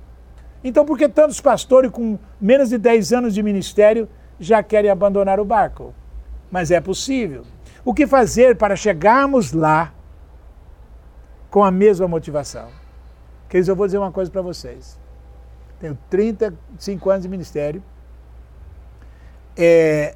Então, 0.64 0.84
por 0.84 0.96
que 0.96 1.06
tantos 1.08 1.40
pastores 1.40 1.90
com 1.90 2.18
menos 2.40 2.70
de 2.70 2.78
10 2.78 3.12
anos 3.12 3.34
de 3.34 3.42
ministério 3.42 4.08
já 4.38 4.62
querem 4.62 4.90
abandonar 4.90 5.38
o 5.38 5.44
barco. 5.44 5.94
Mas 6.50 6.70
é 6.70 6.80
possível. 6.80 7.44
O 7.84 7.92
que 7.92 8.06
fazer 8.06 8.56
para 8.56 8.74
chegarmos 8.76 9.52
lá 9.52 9.92
com 11.50 11.62
a 11.62 11.70
mesma 11.70 12.08
motivação? 12.08 12.68
Queridos, 13.48 13.68
eu 13.68 13.76
vou 13.76 13.86
dizer 13.86 13.98
uma 13.98 14.12
coisa 14.12 14.30
para 14.30 14.42
vocês. 14.42 14.98
Tenho 15.78 15.98
35 16.08 17.10
anos 17.10 17.22
de 17.22 17.28
ministério. 17.28 17.82
É, 19.56 20.14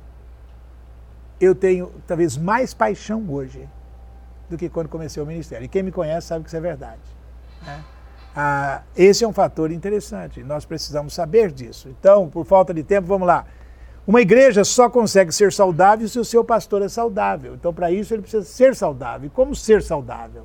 eu 1.40 1.54
tenho 1.54 1.92
talvez 2.06 2.36
mais 2.36 2.72
paixão 2.72 3.24
hoje 3.28 3.68
do 4.48 4.56
que 4.56 4.68
quando 4.68 4.88
comecei 4.88 5.22
o 5.22 5.26
ministério. 5.26 5.64
E 5.64 5.68
quem 5.68 5.82
me 5.82 5.92
conhece 5.92 6.28
sabe 6.28 6.42
que 6.42 6.48
isso 6.48 6.56
é 6.56 6.60
verdade. 6.60 7.00
Né? 7.64 7.84
Ah, 8.40 8.82
esse 8.96 9.24
é 9.24 9.26
um 9.26 9.32
fator 9.32 9.72
interessante. 9.72 10.44
Nós 10.44 10.64
precisamos 10.64 11.12
saber 11.12 11.50
disso. 11.50 11.88
Então, 11.88 12.28
por 12.28 12.46
falta 12.46 12.72
de 12.72 12.84
tempo, 12.84 13.08
vamos 13.08 13.26
lá. 13.26 13.44
Uma 14.06 14.20
igreja 14.20 14.62
só 14.62 14.88
consegue 14.88 15.32
ser 15.32 15.52
saudável 15.52 16.06
se 16.06 16.20
o 16.20 16.24
seu 16.24 16.44
pastor 16.44 16.82
é 16.82 16.88
saudável. 16.88 17.56
Então, 17.56 17.74
para 17.74 17.90
isso, 17.90 18.14
ele 18.14 18.22
precisa 18.22 18.44
ser 18.44 18.76
saudável. 18.76 19.28
Como 19.34 19.56
ser 19.56 19.82
saudável? 19.82 20.44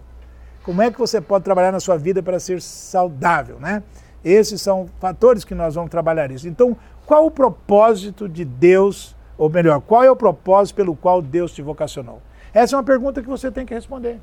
Como 0.63 0.81
é 0.81 0.89
que 0.89 0.97
você 0.97 1.21
pode 1.21 1.43
trabalhar 1.43 1.71
na 1.71 1.79
sua 1.79 1.95
vida 1.95 2.23
para 2.23 2.39
ser 2.39 2.63
saudável, 2.63 3.59
né? 3.59 3.83
Esses 4.25 4.59
são 4.59 4.89
fatores 4.99 5.45
que 5.45 5.53
nós 5.53 5.75
vamos 5.75 5.91
trabalhar 5.91 6.31
isso. 6.31 6.47
Então, 6.47 6.75
qual 7.05 7.27
o 7.27 7.29
propósito 7.29 8.27
de 8.27 8.43
Deus, 8.43 9.15
ou 9.37 9.51
melhor, 9.51 9.79
qual 9.81 10.03
é 10.03 10.09
o 10.09 10.15
propósito 10.15 10.77
pelo 10.77 10.95
qual 10.95 11.21
Deus 11.21 11.51
te 11.51 11.61
vocacionou? 11.61 12.23
Essa 12.55 12.75
é 12.75 12.77
uma 12.77 12.83
pergunta 12.83 13.21
que 13.21 13.29
você 13.29 13.51
tem 13.51 13.67
que 13.67 13.73
responder. 13.75 14.19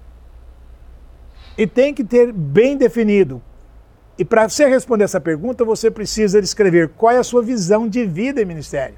E 1.56 1.68
tem 1.68 1.94
que 1.94 2.02
ter 2.02 2.32
bem 2.32 2.76
definido. 2.76 3.40
E 4.20 4.24
para 4.24 4.48
você 4.48 4.66
responder 4.66 5.02
essa 5.02 5.20
pergunta, 5.20 5.64
você 5.64 5.90
precisa 5.90 6.38
escrever 6.38 6.90
qual 6.90 7.12
é 7.12 7.18
a 7.18 7.24
sua 7.24 7.42
visão 7.42 7.88
de 7.88 8.06
vida 8.06 8.40
e 8.40 8.44
ministério 8.44 8.94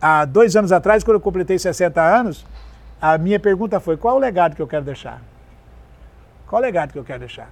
há 0.00 0.24
dois 0.24 0.56
anos 0.56 0.72
atrás, 0.72 1.02
quando 1.04 1.16
eu 1.16 1.20
completei 1.20 1.58
60 1.58 2.00
anos, 2.00 2.46
a 3.00 3.18
minha 3.18 3.38
pergunta 3.38 3.80
foi: 3.80 3.96
qual 3.96 4.16
o 4.16 4.18
legado 4.18 4.54
que 4.54 4.62
eu 4.62 4.66
quero 4.66 4.84
deixar? 4.84 5.22
Qual 6.46 6.60
o 6.60 6.64
legado 6.64 6.92
que 6.92 6.98
eu 6.98 7.04
quero 7.04 7.20
deixar? 7.20 7.50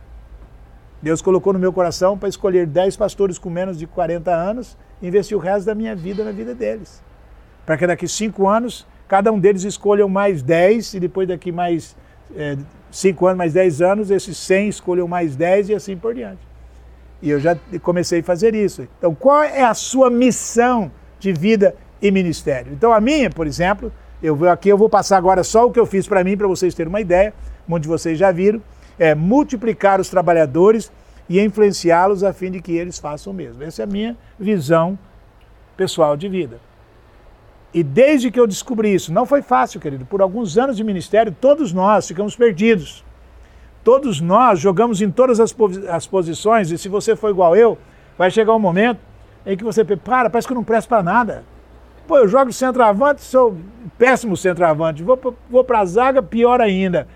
Deus 1.02 1.20
colocou 1.20 1.52
no 1.52 1.58
meu 1.58 1.72
coração 1.72 2.16
para 2.16 2.28
escolher 2.28 2.66
10 2.66 2.96
pastores 2.96 3.38
com 3.38 3.50
menos 3.50 3.78
de 3.78 3.86
40 3.86 4.34
anos 4.34 4.76
e 5.02 5.08
investir 5.08 5.36
o 5.36 5.40
resto 5.40 5.66
da 5.66 5.74
minha 5.74 5.94
vida 5.94 6.24
na 6.24 6.32
vida 6.32 6.54
deles. 6.54 7.02
Para 7.66 7.76
que 7.76 7.86
daqui 7.86 8.08
cinco 8.08 8.48
anos, 8.48 8.86
cada 9.06 9.30
um 9.30 9.38
deles 9.38 9.62
escolham 9.62 10.08
mais 10.08 10.42
10 10.42 10.94
e 10.94 11.00
depois 11.00 11.28
daqui 11.28 11.52
mais 11.52 11.94
5 12.90 13.24
é, 13.24 13.28
anos, 13.28 13.38
mais 13.38 13.52
10 13.52 13.82
anos, 13.82 14.10
esses 14.10 14.36
100 14.38 14.68
escolham 14.68 15.08
mais 15.08 15.36
10 15.36 15.70
e 15.70 15.74
assim 15.74 15.96
por 15.96 16.14
diante. 16.14 16.40
E 17.22 17.30
eu 17.30 17.40
já 17.40 17.56
comecei 17.82 18.20
a 18.20 18.22
fazer 18.22 18.54
isso. 18.54 18.86
Então, 18.98 19.14
qual 19.14 19.42
é 19.42 19.62
a 19.62 19.74
sua 19.74 20.10
missão 20.10 20.90
de 21.18 21.32
vida 21.32 21.74
e 22.00 22.10
ministério. 22.10 22.72
Então 22.72 22.92
a 22.92 23.00
minha, 23.00 23.30
por 23.30 23.46
exemplo, 23.46 23.92
eu 24.22 24.34
vou 24.36 24.48
aqui, 24.48 24.68
eu 24.68 24.78
vou 24.78 24.88
passar 24.88 25.16
agora 25.16 25.42
só 25.42 25.66
o 25.66 25.72
que 25.72 25.80
eu 25.80 25.86
fiz 25.86 26.06
para 26.06 26.22
mim, 26.22 26.36
para 26.36 26.46
vocês 26.46 26.74
terem 26.74 26.88
uma 26.88 27.00
ideia, 27.00 27.32
muitos 27.66 27.86
de 27.86 27.88
vocês 27.88 28.18
já 28.18 28.30
viram, 28.30 28.60
é 28.98 29.14
multiplicar 29.14 30.00
os 30.00 30.08
trabalhadores 30.08 30.90
e 31.28 31.40
influenciá-los 31.40 32.22
a 32.22 32.32
fim 32.32 32.50
de 32.50 32.60
que 32.60 32.72
eles 32.72 32.98
façam 32.98 33.32
o 33.32 33.36
mesmo. 33.36 33.62
Essa 33.62 33.82
é 33.82 33.84
a 33.84 33.86
minha 33.86 34.16
visão 34.38 34.98
pessoal 35.76 36.16
de 36.16 36.28
vida. 36.28 36.60
E 37.76 37.82
desde 37.82 38.30
que 38.30 38.40
eu 38.40 38.46
descobri 38.46 38.94
isso, 38.94 39.12
não 39.12 39.26
foi 39.26 39.42
fácil, 39.42 39.78
querido. 39.78 40.06
Por 40.06 40.22
alguns 40.22 40.56
anos 40.56 40.78
de 40.78 40.82
ministério, 40.82 41.30
todos 41.30 41.74
nós 41.74 42.08
ficamos 42.08 42.34
perdidos. 42.34 43.04
Todos 43.84 44.18
nós 44.18 44.58
jogamos 44.58 45.02
em 45.02 45.10
todas 45.10 45.38
as, 45.38 45.54
as 45.90 46.06
posições, 46.06 46.70
e 46.70 46.78
se 46.78 46.88
você 46.88 47.14
for 47.14 47.28
igual 47.28 47.54
eu, 47.54 47.76
vai 48.16 48.30
chegar 48.30 48.54
um 48.54 48.58
momento 48.58 49.00
em 49.44 49.58
que 49.58 49.62
você 49.62 49.84
para, 49.84 50.30
parece 50.30 50.48
que 50.48 50.54
eu 50.54 50.56
não 50.56 50.64
presto 50.64 50.88
para 50.88 51.02
nada. 51.02 51.44
Pô, 52.08 52.16
eu 52.16 52.26
jogo 52.26 52.50
centroavante, 52.50 53.20
sou 53.20 53.58
péssimo 53.98 54.38
centroavante. 54.38 55.02
Vou, 55.02 55.36
vou 55.50 55.62
para 55.62 55.80
a 55.80 55.84
zaga, 55.84 56.22
pior 56.22 56.62
ainda. 56.62 57.06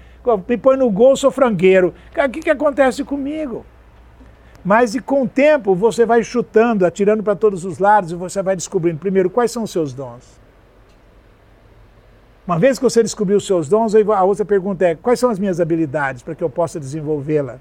Me 0.47 0.59
põe 0.59 0.77
no 0.77 0.91
gol, 0.91 1.17
sou 1.17 1.31
frangueiro. 1.31 1.95
O 2.15 2.29
que, 2.29 2.41
que 2.41 2.51
acontece 2.51 3.03
comigo? 3.03 3.65
Mas 4.63 4.95
e 4.95 5.01
com 5.01 5.23
o 5.23 5.29
tempo 5.29 5.75
você 5.75 6.05
vai 6.05 6.23
chutando, 6.23 6.85
atirando 6.85 7.23
para 7.23 7.35
todos 7.35 7.65
os 7.65 7.79
lados 7.79 8.13
e 8.13 8.15
você 8.15 8.43
vai 8.43 8.55
descobrindo, 8.55 8.99
primeiro, 8.99 9.31
quais 9.31 9.51
são 9.51 9.63
os 9.63 9.71
seus 9.71 9.95
dons. 9.95 10.39
Uma 12.51 12.59
vez 12.59 12.81
que 12.81 12.83
você 12.83 13.01
descobriu 13.01 13.37
os 13.37 13.47
seus 13.47 13.69
dons, 13.69 13.95
a 13.95 14.25
outra 14.25 14.45
pergunta 14.45 14.85
é: 14.85 14.97
quais 14.97 15.21
são 15.21 15.31
as 15.31 15.39
minhas 15.39 15.61
habilidades 15.61 16.21
para 16.21 16.35
que 16.35 16.43
eu 16.43 16.51
possa 16.51 16.81
desenvolvê-la? 16.81 17.61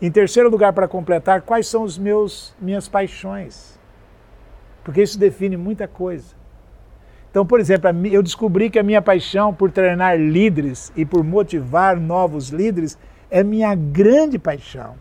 Em 0.00 0.10
terceiro 0.10 0.50
lugar, 0.50 0.72
para 0.72 0.88
completar, 0.88 1.42
quais 1.42 1.68
são 1.68 1.84
os 1.84 1.96
meus 1.96 2.52
minhas 2.60 2.88
paixões? 2.88 3.78
porque 4.84 5.02
isso 5.02 5.18
define 5.18 5.56
muita 5.56 5.86
coisa. 5.86 6.34
Então, 7.30 7.46
por 7.46 7.60
exemplo, 7.60 7.88
eu 8.08 8.22
descobri 8.22 8.68
que 8.68 8.78
a 8.78 8.82
minha 8.82 9.00
paixão 9.00 9.54
por 9.54 9.70
treinar 9.70 10.18
líderes 10.18 10.92
e 10.94 11.04
por 11.04 11.24
motivar 11.24 11.98
novos 11.98 12.48
líderes 12.48 12.98
é 13.30 13.42
minha 13.42 13.74
grande 13.74 14.38
paixão. 14.38 14.94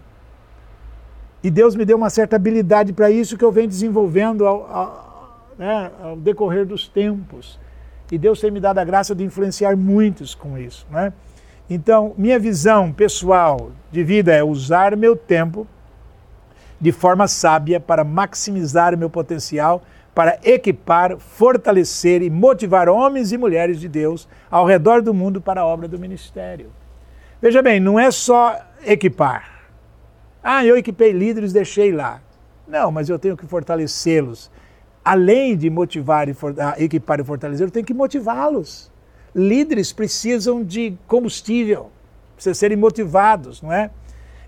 E 1.43 1.49
Deus 1.49 1.75
me 1.75 1.83
deu 1.83 1.97
uma 1.97 2.09
certa 2.09 2.35
habilidade 2.35 2.93
para 2.93 3.09
isso 3.09 3.37
que 3.37 3.43
eu 3.43 3.51
venho 3.51 3.67
desenvolvendo 3.67 4.45
ao, 4.45 4.71
ao, 4.71 5.29
né, 5.57 5.91
ao, 6.01 6.15
decorrer 6.15 6.65
dos 6.65 6.87
tempos. 6.87 7.59
E 8.11 8.17
Deus 8.17 8.41
tem 8.41 8.51
me 8.51 8.59
dado 8.59 8.77
a 8.77 8.83
graça 8.83 9.15
de 9.15 9.23
influenciar 9.23 9.77
muitos 9.77 10.35
com 10.35 10.57
isso. 10.57 10.85
Né? 10.91 11.13
Então, 11.69 12.13
minha 12.17 12.37
visão 12.37 12.91
pessoal 12.91 13.71
de 13.89 14.03
vida 14.03 14.33
é 14.33 14.43
usar 14.43 14.97
meu 14.97 15.15
tempo 15.15 15.65
de 16.79 16.91
forma 16.91 17.27
sábia 17.27 17.79
para 17.79 18.03
maximizar 18.03 18.97
meu 18.97 19.09
potencial, 19.09 19.81
para 20.13 20.37
equipar, 20.43 21.17
fortalecer 21.17 22.21
e 22.21 22.29
motivar 22.29 22.89
homens 22.89 23.31
e 23.31 23.37
mulheres 23.37 23.79
de 23.79 23.87
Deus 23.87 24.27
ao 24.49 24.65
redor 24.65 25.01
do 25.01 25.13
mundo 25.13 25.39
para 25.39 25.61
a 25.61 25.65
obra 25.65 25.87
do 25.87 25.97
ministério. 25.97 26.71
Veja 27.41 27.61
bem, 27.61 27.79
não 27.79 27.97
é 27.97 28.11
só 28.11 28.59
equipar. 28.85 29.61
Ah, 30.43 30.65
eu 30.65 30.75
equipei 30.75 31.11
líderes, 31.11 31.53
deixei 31.53 31.91
lá. 31.91 32.19
Não, 32.67 32.91
mas 32.91 33.09
eu 33.09 33.17
tenho 33.17 33.37
que 33.37 33.45
fortalecê-los. 33.45 34.51
Além 35.03 35.57
de 35.57 35.69
motivar 35.69 36.29
e 36.29 36.33
for, 36.33 36.53
ah, 36.59 36.75
equipar 36.77 37.19
e 37.19 37.23
fortalecer, 37.23 37.69
tenho 37.71 37.85
que 37.85 37.93
motivá-los. 37.93 38.91
Líderes 39.33 39.91
precisam 39.91 40.63
de 40.63 40.95
combustível, 41.07 41.89
precisam 42.35 42.53
serem 42.53 42.77
motivados, 42.77 43.61
não 43.61 43.71
é? 43.71 43.89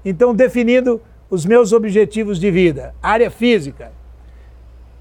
Então, 0.05 0.35
definido 0.35 1.01
os 1.29 1.45
meus 1.45 1.71
objetivos 1.71 2.39
de 2.39 2.51
vida. 2.51 2.93
Área 3.01 3.31
física, 3.31 3.91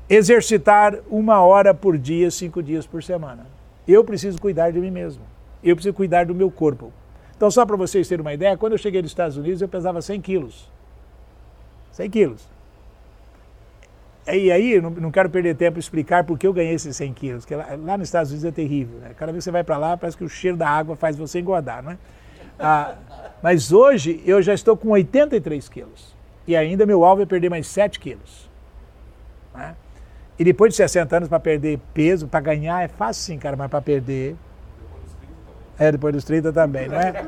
exercitar 0.08 0.98
uma 1.10 1.40
hora 1.40 1.74
por 1.74 1.98
dia, 1.98 2.30
cinco 2.30 2.62
dias 2.62 2.86
por 2.86 3.02
semana. 3.02 3.46
Eu 3.86 4.04
preciso 4.04 4.40
cuidar 4.40 4.70
de 4.70 4.80
mim 4.80 4.90
mesmo. 4.90 5.22
Eu 5.62 5.74
preciso 5.76 5.94
cuidar 5.94 6.26
do 6.26 6.34
meu 6.34 6.50
corpo. 6.50 6.92
Então, 7.36 7.50
só 7.50 7.66
para 7.66 7.76
vocês 7.76 8.08
terem 8.08 8.22
uma 8.22 8.32
ideia, 8.32 8.56
quando 8.56 8.72
eu 8.72 8.78
cheguei 8.78 9.02
nos 9.02 9.10
Estados 9.10 9.36
Unidos, 9.36 9.60
eu 9.60 9.68
pesava 9.68 10.00
100 10.00 10.20
quilos. 10.20 10.70
100 11.90 12.10
quilos. 12.10 12.48
E 14.26 14.52
aí, 14.52 14.80
não, 14.80 14.90
não 14.90 15.10
quero 15.10 15.28
perder 15.28 15.56
tempo 15.56 15.78
explicar 15.78 16.24
por 16.24 16.38
que 16.38 16.46
eu 16.46 16.52
ganhei 16.52 16.74
esses 16.74 16.96
100 16.96 17.12
quilos, 17.12 17.44
porque 17.44 17.56
lá, 17.56 17.76
lá 17.76 17.98
nos 17.98 18.08
Estados 18.08 18.30
Unidos 18.30 18.48
é 18.48 18.52
terrível. 18.52 18.98
Né? 19.00 19.10
Cada 19.16 19.32
vez 19.32 19.42
que 19.42 19.44
você 19.44 19.50
vai 19.50 19.64
para 19.64 19.76
lá, 19.76 19.96
parece 19.96 20.16
que 20.16 20.24
o 20.24 20.28
cheiro 20.28 20.56
da 20.56 20.68
água 20.68 20.94
faz 20.94 21.16
você 21.16 21.40
engordar. 21.40 21.82
Né? 21.82 21.98
Ah, 22.58 22.94
mas 23.42 23.72
hoje 23.72 24.22
eu 24.24 24.40
já 24.40 24.54
estou 24.54 24.76
com 24.76 24.90
83 24.90 25.68
quilos 25.68 26.14
e 26.46 26.54
ainda 26.54 26.86
meu 26.86 27.04
alvo 27.04 27.22
é 27.22 27.26
perder 27.26 27.48
mais 27.48 27.66
7 27.66 27.98
quilos. 27.98 28.48
Né? 29.54 29.74
E 30.38 30.44
depois 30.44 30.72
de 30.72 30.76
60 30.76 31.16
anos, 31.16 31.28
para 31.28 31.40
perder 31.40 31.78
peso, 31.92 32.26
para 32.26 32.40
ganhar 32.40 32.82
é 32.82 32.88
fácil 32.88 33.22
sim, 33.22 33.38
cara, 33.38 33.56
mas 33.56 33.70
para 33.70 33.82
perder. 33.82 34.36
É, 35.78 35.90
depois 35.90 36.14
dos 36.14 36.24
30 36.24 36.52
também, 36.52 36.86
não 36.86 36.96
é? 36.96 37.24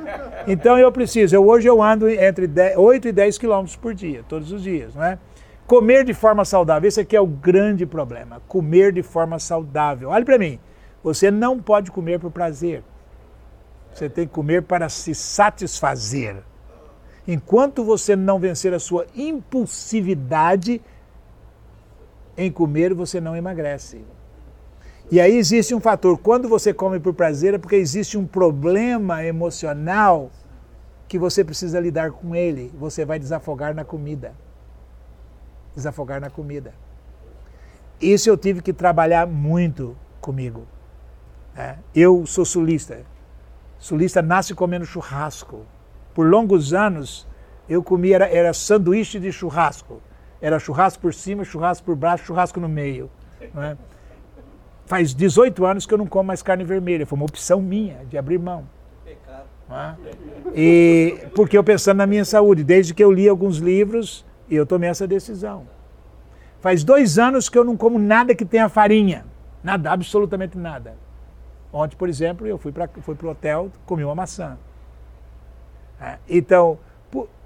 Então 0.46 0.78
eu 0.78 0.92
preciso, 0.92 1.34
eu, 1.34 1.46
hoje 1.46 1.66
eu 1.66 1.82
ando 1.82 2.08
entre 2.08 2.46
10, 2.46 2.76
8 2.76 3.08
e 3.08 3.12
10 3.12 3.38
quilômetros 3.38 3.74
por 3.74 3.94
dia, 3.94 4.22
todos 4.28 4.52
os 4.52 4.62
dias, 4.62 4.94
não 4.94 5.02
é? 5.02 5.18
Comer 5.66 6.04
de 6.04 6.12
forma 6.12 6.44
saudável, 6.44 6.86
esse 6.86 7.00
aqui 7.00 7.16
é 7.16 7.20
o 7.20 7.26
grande 7.26 7.86
problema. 7.86 8.42
Comer 8.46 8.92
de 8.92 9.02
forma 9.02 9.38
saudável. 9.38 10.10
Olhe 10.10 10.24
para 10.24 10.38
mim, 10.38 10.58
você 11.02 11.30
não 11.30 11.58
pode 11.58 11.90
comer 11.90 12.20
por 12.20 12.30
prazer. 12.30 12.82
Você 13.92 14.10
tem 14.10 14.26
que 14.26 14.32
comer 14.32 14.62
para 14.64 14.88
se 14.90 15.14
satisfazer. 15.14 16.36
Enquanto 17.26 17.82
você 17.82 18.14
não 18.14 18.38
vencer 18.38 18.74
a 18.74 18.78
sua 18.78 19.06
impulsividade 19.14 20.82
em 22.36 22.52
comer, 22.52 22.92
você 22.92 23.18
não 23.18 23.34
emagrece. 23.34 24.04
E 25.10 25.18
aí 25.18 25.34
existe 25.34 25.74
um 25.74 25.80
fator. 25.80 26.18
Quando 26.18 26.46
você 26.46 26.74
come 26.74 27.00
por 27.00 27.14
prazer, 27.14 27.54
é 27.54 27.58
porque 27.58 27.76
existe 27.76 28.18
um 28.18 28.26
problema 28.26 29.24
emocional 29.24 30.30
que 31.08 31.18
você 31.18 31.42
precisa 31.42 31.80
lidar 31.80 32.10
com 32.10 32.34
ele. 32.34 32.70
Você 32.78 33.04
vai 33.04 33.18
desafogar 33.18 33.74
na 33.74 33.84
comida 33.84 34.34
desafogar 35.74 36.20
na 36.20 36.30
comida. 36.30 36.74
Isso 38.00 38.28
eu 38.28 38.36
tive 38.36 38.60
que 38.60 38.72
trabalhar 38.72 39.26
muito 39.26 39.96
comigo. 40.20 40.66
É, 41.56 41.76
eu 41.94 42.26
sou 42.26 42.44
sulista. 42.44 43.02
Sulista 43.78 44.20
nasce 44.20 44.54
comendo 44.54 44.84
churrasco. 44.84 45.64
Por 46.12 46.26
longos 46.26 46.72
anos 46.72 47.26
eu 47.68 47.82
comia, 47.82 48.16
era, 48.16 48.28
era 48.28 48.52
sanduíche 48.52 49.18
de 49.18 49.32
churrasco. 49.32 50.00
Era 50.40 50.58
churrasco 50.58 51.00
por 51.00 51.14
cima, 51.14 51.44
churrasco 51.44 51.84
por 51.84 51.96
baixo, 51.96 52.26
churrasco 52.26 52.60
no 52.60 52.68
meio. 52.68 53.10
É? 53.40 53.76
Faz 54.86 55.14
18 55.14 55.64
anos 55.64 55.86
que 55.86 55.94
eu 55.94 55.98
não 55.98 56.06
como 56.06 56.26
mais 56.26 56.42
carne 56.42 56.64
vermelha. 56.64 57.06
Foi 57.06 57.16
uma 57.16 57.24
opção 57.24 57.62
minha 57.62 58.04
de 58.06 58.18
abrir 58.18 58.38
mão. 58.38 58.68
É? 59.70 59.94
E 60.54 61.26
porque 61.34 61.56
eu 61.56 61.64
pensando 61.64 61.98
na 61.98 62.06
minha 62.06 62.24
saúde, 62.24 62.62
desde 62.62 62.92
que 62.92 63.02
eu 63.02 63.10
li 63.10 63.28
alguns 63.28 63.56
livros, 63.56 64.24
e 64.48 64.56
eu 64.56 64.66
tomei 64.66 64.88
essa 64.88 65.06
decisão. 65.06 65.66
Faz 66.60 66.82
dois 66.82 67.18
anos 67.18 67.48
que 67.48 67.58
eu 67.58 67.64
não 67.64 67.76
como 67.76 67.98
nada 67.98 68.34
que 68.34 68.44
tenha 68.44 68.68
farinha. 68.68 69.26
Nada, 69.62 69.90
absolutamente 69.90 70.56
nada. 70.56 70.96
Ontem, 71.72 71.96
por 71.96 72.08
exemplo, 72.08 72.46
eu 72.46 72.56
fui 72.56 72.72
para 72.72 72.88
fui 73.02 73.16
o 73.22 73.26
hotel, 73.26 73.70
comi 73.84 74.04
uma 74.04 74.14
maçã. 74.14 74.56
É, 76.00 76.18
então, 76.28 76.78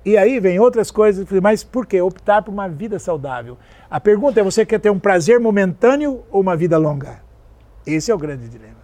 e 0.05 0.17
aí 0.17 0.41
vem 0.41 0.59
outras 0.59 0.91
coisas, 0.91 1.27
mas 1.43 1.65
por 1.65 1.87
que 1.87 2.01
optar 2.01 2.43
por 2.43 2.53
uma 2.53 2.69
vida 2.69 2.99
saudável? 2.99 3.59
A 3.91 4.01
pergunta 4.01 4.41
é: 4.41 4.43
você 4.43 4.65
quer 4.65 4.79
ter 4.81 4.91
um 4.91 4.99
prazer 4.99 5.41
momentâneo 5.41 6.23
ou 6.31 6.41
uma 6.41 6.57
vida 6.57 6.79
longa? 6.79 7.21
Esse 7.87 8.11
é 8.11 8.15
o 8.15 8.19
grande 8.19 8.49
dilema. 8.49 8.79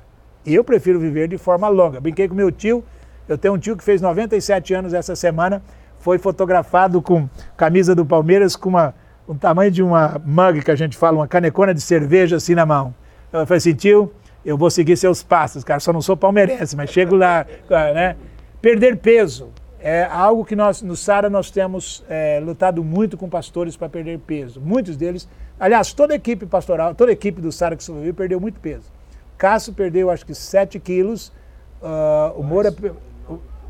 Eu 0.44 0.64
prefiro 0.64 0.99
viver 0.99 1.28
de 1.28 1.38
forma 1.38 1.68
longa. 1.68 2.00
Brinquei 2.00 2.28
com 2.28 2.35
meu 2.35 2.50
tio, 2.50 2.85
eu 3.28 3.38
tenho 3.38 3.54
um 3.54 3.59
tio 3.59 3.76
que 3.76 3.85
fez 3.85 4.00
97 4.00 4.75
anos 4.75 4.92
essa 4.92 5.16
semana 5.16 5.62
foi 6.04 6.18
fotografado 6.18 7.00
com 7.00 7.26
camisa 7.56 7.94
do 7.94 8.04
Palmeiras 8.04 8.54
com 8.54 8.68
uma, 8.68 8.94
um 9.26 9.34
tamanho 9.34 9.70
de 9.70 9.82
uma 9.82 10.20
mug 10.23 10.61
que 10.61 10.70
a 10.70 10.76
gente 10.76 10.99
fala, 10.99 11.16
uma 11.16 11.26
canecona 11.26 11.73
de 11.73 11.80
cerveja 11.80 12.37
assim 12.37 12.54
na 12.54 12.66
mão. 12.66 12.94
Eu 13.32 13.46
falei 13.46 13.56
assim, 13.56 13.73
tio, 13.73 14.12
eu 14.44 14.58
vou 14.58 14.70
seguir 14.70 14.99
seus 14.99 15.23
passos, 15.23 15.64
cara, 15.64 15.80
só 15.80 15.94
não 15.94 16.02
sou 16.02 16.14
palmeirense, 16.14 16.76
mas 16.76 16.90
chego 16.90 17.16
lá, 17.16 17.46
né? 17.94 18.16
Perder 18.61 18.99
peso 18.99 19.49
é 19.80 20.04
algo 20.04 20.44
que 20.44 20.54
nós, 20.54 20.82
no 20.82 20.94
Sara, 20.94 21.30
nós 21.30 21.50
temos 21.50 22.04
é, 22.06 22.38
lutado 22.44 22.84
muito 22.84 23.16
com 23.16 23.26
pastores 23.26 23.75
para 23.75 23.88
perder 23.88 24.18
peso. 24.18 24.61
Muitos 24.61 24.99
deles, 24.99 25.26
aliás, 25.58 25.94
toda 25.94 26.12
a 26.12 26.16
equipe 26.16 26.44
pastoral, 26.44 26.94
toda 26.94 27.12
a 27.12 27.14
equipe 27.14 27.40
do 27.40 27.50
Sara 27.50 27.76
que 27.76 27.82
sobreviveu 27.82 28.12
perdeu 28.12 28.38
muito 28.38 28.61
peso. 28.61 28.92
Cássio 29.38 29.73
perdeu, 29.73 30.11
acho 30.11 30.26
que 30.26 30.34
7 30.34 30.78
quilos, 30.78 31.32
uh, 31.80 32.38
o 32.38 32.42
Moura 32.42 32.70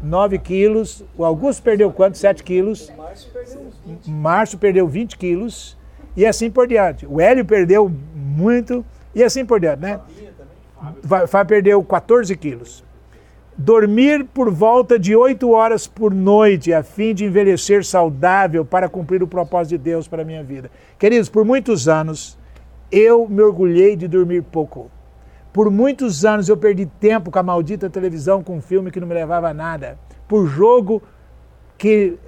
9 0.04 0.38
quilos. 0.38 1.04
O 1.16 1.24
Augusto 1.24 1.62
perdeu 1.62 1.90
quanto? 1.92 2.18
7 2.18 2.42
quilos. 2.42 2.92
O 4.06 4.10
Márcio 4.10 4.58
perdeu 4.58 4.86
20 4.86 5.16
quilos. 5.16 5.76
E 6.16 6.24
assim 6.24 6.50
por 6.50 6.68
diante. 6.68 7.06
O 7.06 7.20
Hélio 7.20 7.44
perdeu 7.44 7.90
muito. 8.14 8.84
E 9.14 9.22
assim 9.22 9.44
por 9.44 9.58
diante, 9.58 9.80
né? 9.80 10.00
Vai 11.02 11.44
perdeu 11.44 11.82
14 11.82 12.36
quilos. 12.36 12.84
Dormir 13.56 14.24
por 14.24 14.50
volta 14.50 14.98
de 14.98 15.14
8 15.14 15.48
horas 15.50 15.86
por 15.86 16.12
noite, 16.12 16.72
a 16.72 16.82
fim 16.82 17.14
de 17.14 17.24
envelhecer 17.24 17.84
saudável 17.84 18.64
para 18.64 18.88
cumprir 18.88 19.22
o 19.22 19.28
propósito 19.28 19.78
de 19.78 19.78
Deus 19.78 20.08
para 20.08 20.22
a 20.22 20.24
minha 20.24 20.42
vida. 20.42 20.70
Queridos, 20.98 21.28
por 21.28 21.44
muitos 21.44 21.86
anos 21.88 22.36
eu 22.90 23.28
me 23.28 23.42
orgulhei 23.42 23.96
de 23.96 24.08
dormir 24.08 24.42
pouco. 24.42 24.90
Por 25.54 25.70
muitos 25.70 26.24
anos 26.24 26.48
eu 26.48 26.56
perdi 26.56 26.84
tempo 26.84 27.30
com 27.30 27.38
a 27.38 27.42
maldita 27.42 27.88
televisão, 27.88 28.42
com 28.42 28.56
um 28.56 28.60
filme 28.60 28.90
que 28.90 28.98
não 28.98 29.06
me 29.06 29.14
levava 29.14 29.50
a 29.50 29.54
nada. 29.54 29.96
Por 30.26 30.46
jogo 30.48 31.00
que. 31.78 32.18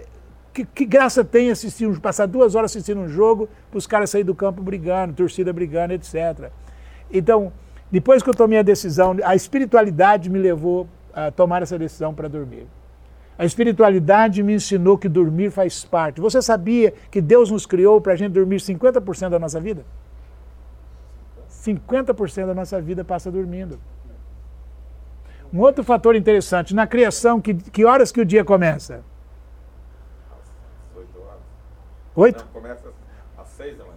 Que, 0.54 0.64
que 0.64 0.86
graça 0.86 1.22
tem 1.22 1.50
assistir, 1.50 2.00
passar 2.00 2.24
duas 2.24 2.54
horas 2.54 2.70
assistindo 2.70 2.98
um 2.98 3.08
jogo 3.08 3.46
para 3.70 3.76
os 3.76 3.86
caras 3.86 4.08
saírem 4.08 4.24
do 4.24 4.34
campo 4.34 4.62
brigando, 4.62 5.12
torcida 5.12 5.52
brigando, 5.52 5.92
etc. 5.92 6.50
Então, 7.12 7.52
depois 7.90 8.22
que 8.22 8.30
eu 8.30 8.32
tomei 8.32 8.60
a 8.60 8.62
decisão, 8.62 9.14
a 9.22 9.34
espiritualidade 9.34 10.30
me 10.30 10.38
levou 10.38 10.88
a 11.12 11.30
tomar 11.30 11.60
essa 11.60 11.78
decisão 11.78 12.14
para 12.14 12.26
dormir. 12.26 12.66
A 13.36 13.44
espiritualidade 13.44 14.42
me 14.42 14.54
ensinou 14.54 14.96
que 14.96 15.10
dormir 15.10 15.50
faz 15.50 15.84
parte. 15.84 16.22
Você 16.22 16.40
sabia 16.40 16.94
que 17.10 17.20
Deus 17.20 17.50
nos 17.50 17.66
criou 17.66 18.00
para 18.00 18.14
a 18.14 18.16
gente 18.16 18.32
dormir 18.32 18.56
50% 18.56 19.28
da 19.28 19.38
nossa 19.38 19.60
vida? 19.60 19.84
50% 21.66 22.46
da 22.46 22.54
nossa 22.54 22.80
vida 22.80 23.04
passa 23.04 23.30
dormindo. 23.30 23.78
Um 25.52 25.60
outro 25.60 25.82
fator 25.84 26.14
interessante, 26.14 26.74
na 26.74 26.86
criação, 26.86 27.40
que, 27.40 27.54
que 27.54 27.84
horas 27.84 28.10
que 28.10 28.20
o 28.20 28.24
dia 28.24 28.44
começa? 28.44 29.02
Oito? 32.14 32.44
Não, 32.44 32.62
começa 32.62 32.88
às 33.36 33.48
seis 33.48 33.76
da 33.76 33.84
manhã. 33.84 33.96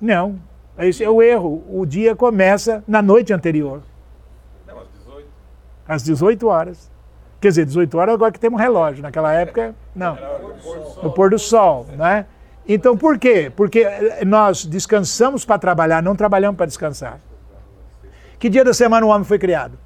Não, 0.00 0.40
esse 0.78 1.04
é 1.04 1.10
o 1.10 1.22
erro. 1.22 1.62
O 1.68 1.84
dia 1.84 2.16
começa 2.16 2.82
na 2.88 3.02
noite 3.02 3.32
anterior. 3.32 3.82
Não, 4.66 4.78
às 4.78 4.88
18. 4.88 5.28
Às 5.86 6.02
18 6.02 6.46
horas. 6.46 6.90
Quer 7.40 7.48
dizer, 7.48 7.66
18 7.66 7.98
horas 7.98 8.14
agora 8.14 8.32
que 8.32 8.40
temos 8.40 8.58
um 8.58 8.62
relógio. 8.62 9.02
Naquela 9.02 9.32
época, 9.34 9.74
não. 9.94 10.16
Era 10.16 10.36
o 10.36 10.50
pôr 10.50 10.58
do 10.58 10.58
sol. 10.58 11.02
No 11.02 11.12
pôr 11.12 11.30
do 11.30 11.38
sol, 11.38 11.86
né? 11.96 12.26
Então, 12.68 12.98
por 12.98 13.18
quê? 13.18 13.50
Porque 13.56 13.86
nós 14.26 14.66
descansamos 14.66 15.42
para 15.42 15.58
trabalhar, 15.58 16.02
não 16.02 16.14
trabalhamos 16.14 16.58
para 16.58 16.66
descansar. 16.66 17.18
Que 18.38 18.50
dia 18.50 18.62
da 18.62 18.74
semana 18.74 19.06
o 19.06 19.08
homem 19.08 19.24
foi 19.24 19.38
criado? 19.38 19.78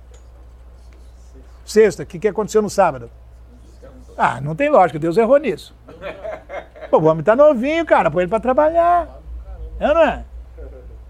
Sexta. 1.64 2.02
O 2.02 2.06
que, 2.06 2.18
que 2.18 2.26
aconteceu 2.26 2.60
no 2.60 2.68
sábado? 2.68 3.08
Ah, 4.18 4.40
não 4.40 4.56
tem 4.56 4.68
lógica, 4.68 4.98
Deus 4.98 5.16
errou 5.16 5.38
nisso. 5.38 5.74
Pô, 6.90 6.98
o 6.98 7.04
homem 7.04 7.20
está 7.20 7.36
novinho, 7.36 7.86
cara, 7.86 8.10
põe 8.10 8.24
ele 8.24 8.30
para 8.30 8.40
trabalhar. 8.40 9.08
É 9.78 9.86
não 9.86 10.02
é? 10.02 10.24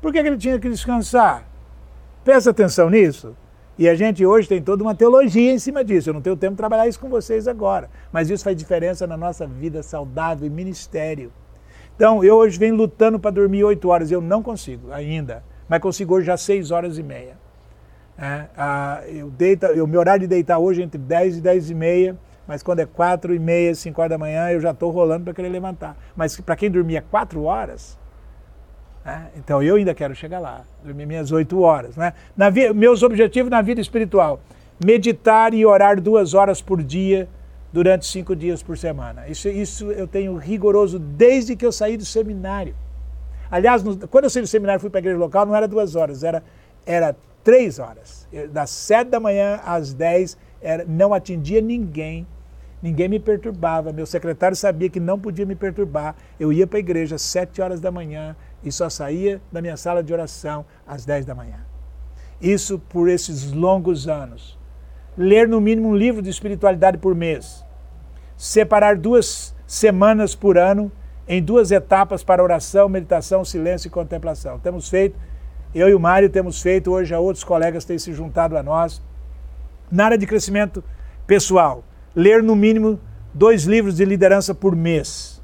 Por 0.01 0.13
que, 0.13 0.23
que 0.23 0.29
ele 0.29 0.37
tinha 0.37 0.59
que 0.59 0.69
descansar? 0.69 1.45
Presta 2.23 2.51
atenção 2.51 2.91
nisso. 2.91 3.35
E 3.79 3.89
a 3.89 3.95
gente 3.95 4.25
hoje 4.25 4.47
tem 4.47 4.63
toda 4.63 4.83
uma 4.85 4.95
teologia 4.95 5.51
em 5.51 5.59
cima 5.59 5.83
disso. 5.83 6.11
Eu 6.11 6.15
não 6.15 6.21
tenho 6.21 6.37
tempo 6.37 6.53
de 6.53 6.59
trabalhar 6.59 6.87
isso 6.87 7.01
com 7.01 7.09
vocês 7.09 7.49
agora. 7.49 7.89
Mas 8.13 8.29
isso 8.29 8.45
faz 8.45 8.57
diferença 8.57 9.07
na 9.07 9.17
nossa 9.17 9.47
vida 9.47 9.83
saudável 9.83 10.47
e 10.47 10.51
ministério. 10.51 11.33
Então, 12.03 12.25
eu 12.25 12.35
hoje 12.35 12.59
venho 12.59 12.75
lutando 12.75 13.17
para 13.17 13.31
dormir 13.31 13.63
oito 13.63 13.89
horas. 13.89 14.11
Eu 14.11 14.21
não 14.21 14.43
consigo 14.43 14.91
ainda. 14.91 15.45
Mas 15.69 15.79
consigo 15.79 16.17
hoje 16.17 16.27
já 16.27 16.37
seis 16.37 16.73
horas 16.73 16.99
e 16.99 17.03
meia. 17.03 17.37
É, 18.19 18.47
a, 18.57 19.03
eu 19.07 19.31
deito, 19.31 19.67
o 19.81 19.87
meu 19.87 20.01
horário 20.01 20.23
de 20.23 20.27
deitar 20.27 20.59
hoje 20.59 20.81
é 20.81 20.85
entre 20.85 20.99
10 20.99 21.37
e 21.37 21.41
10 21.41 21.71
e 21.71 21.75
meia. 21.77 22.17
Mas 22.45 22.61
quando 22.61 22.81
é 22.81 22.87
quatro 22.87 23.33
e 23.33 23.39
meia, 23.39 23.73
cinco 23.77 24.01
horas 24.01 24.11
da 24.11 24.19
manhã, 24.19 24.51
eu 24.51 24.61
já 24.61 24.73
estou 24.73 24.91
rolando 24.91 25.23
para 25.23 25.33
querer 25.33 25.49
levantar. 25.49 25.97
Mas 26.17 26.41
para 26.41 26.57
quem 26.57 26.69
dormia 26.69 27.05
quatro 27.09 27.45
horas, 27.45 27.97
né? 29.05 29.29
Então 29.37 29.63
eu 29.63 29.77
ainda 29.77 29.95
quero 29.95 30.13
chegar 30.13 30.41
lá, 30.41 30.63
dormir 30.83 31.07
minhas 31.07 31.31
oito 31.31 31.61
horas. 31.61 31.97
Né? 31.97 32.15
Na 32.37 32.51
meus 32.75 33.05
objetivos 33.05 33.49
na 33.49 33.63
vida 33.63 33.81
espiritual: 33.81 34.41
meditar 34.85 35.55
e 35.55 35.65
orar 35.65 36.01
duas 36.01 36.35
horas 36.35 36.61
por 36.61 36.83
dia 36.83 37.29
durante 37.73 38.07
cinco 38.07 38.37
dias 38.37 38.63
por 38.63 38.77
semana. 38.77 39.29
Isso, 39.29 39.49
isso 39.49 39.91
eu 39.91 40.07
tenho 40.07 40.37
rigoroso 40.37 40.99
desde 40.99 41.57
que 41.57 41.65
eu 41.65 41.73
saí 41.73 41.97
do 41.97 42.05
seminário. 42.05 42.75
Aliás, 43.51 43.83
no, 43.83 43.97
quando 44.09 44.25
eu 44.25 44.31
saí 44.31 44.43
do 44.43 44.49
seminário 44.49 44.81
fui 44.81 44.91
para 44.91 44.99
a 44.99 45.03
igreja 45.03 45.19
local, 45.19 45.47
não 45.47 45.57
era 45.57 45.67
duas 45.67 45.95
horas, 45.95 46.23
era, 46.23 46.43
era 46.85 47.17
três 47.43 47.79
horas. 47.79 48.27
Eu, 48.33 48.49
das 48.49 48.71
sete 48.71 49.09
da 49.09 49.21
manhã 49.21 49.61
às 49.65 49.93
dez, 49.93 50.37
era, 50.61 50.85
não 50.85 51.15
atendia 51.15 51.61
ninguém, 51.61 52.27
ninguém 52.83 53.09
me 53.09 53.19
perturbava. 53.19 53.93
Meu 53.93 54.07
secretário 54.07 54.57
sabia 54.57 54.89
que 54.89 55.01
não 55.01 55.19
podia 55.19 55.47
me 55.47 55.55
perturbar. 55.55 56.15
Eu 56.39 56.53
ia 56.53 56.67
para 56.67 56.79
a 56.79 56.81
igreja 56.81 57.17
às 57.17 57.23
sete 57.23 57.61
horas 57.61 57.81
da 57.81 57.91
manhã, 57.91 58.37
e 58.65 58.71
só 58.71 58.89
saía 58.89 59.41
da 59.51 59.61
minha 59.61 59.77
sala 59.77 60.03
de 60.03 60.13
oração 60.13 60.65
às 60.87 61.05
10 61.05 61.25
da 61.27 61.35
manhã. 61.35 61.59
Isso 62.41 62.79
por 62.79 63.09
esses 63.09 63.53
longos 63.53 64.09
anos. 64.09 64.59
Ler 65.17 65.47
no 65.47 65.61
mínimo 65.61 65.91
um 65.91 65.97
livro 65.97 66.23
de 66.23 66.31
espiritualidade 66.31 66.97
por 66.97 67.15
mês. 67.15 67.65
Separar 68.37 68.97
duas 68.97 69.55
semanas 69.67 70.35
por 70.35 70.57
ano 70.57 70.91
em 71.29 71.43
duas 71.43 71.71
etapas 71.71 72.25
para 72.25 72.43
oração, 72.43 72.89
meditação, 72.89 73.45
silêncio 73.45 73.89
e 73.89 73.91
contemplação. 73.91 74.59
Temos 74.59 74.89
feito, 74.89 75.15
eu 75.75 75.89
e 75.89 75.95
o 75.95 76.01
Mário 76.01 76.31
temos 76.31 76.63
feito, 76.63 76.91
hoje 76.91 77.15
outros 77.15 77.45
colegas 77.45 77.85
têm 77.85 77.99
se 77.99 78.13
juntado 78.13 78.57
a 78.57 78.63
nós. 78.63 79.03
Na 79.91 80.07
área 80.07 80.19
de 80.19 80.27
crescimento 80.27 80.83
pessoal, 81.27 81.85
ler 82.17 82.43
no 82.43 82.57
mínimo 82.57 82.99
dois 83.35 83.65
livros 83.65 83.97
de 83.97 84.07
liderança 84.07 84.55
por 84.55 84.75
mês. 84.75 85.43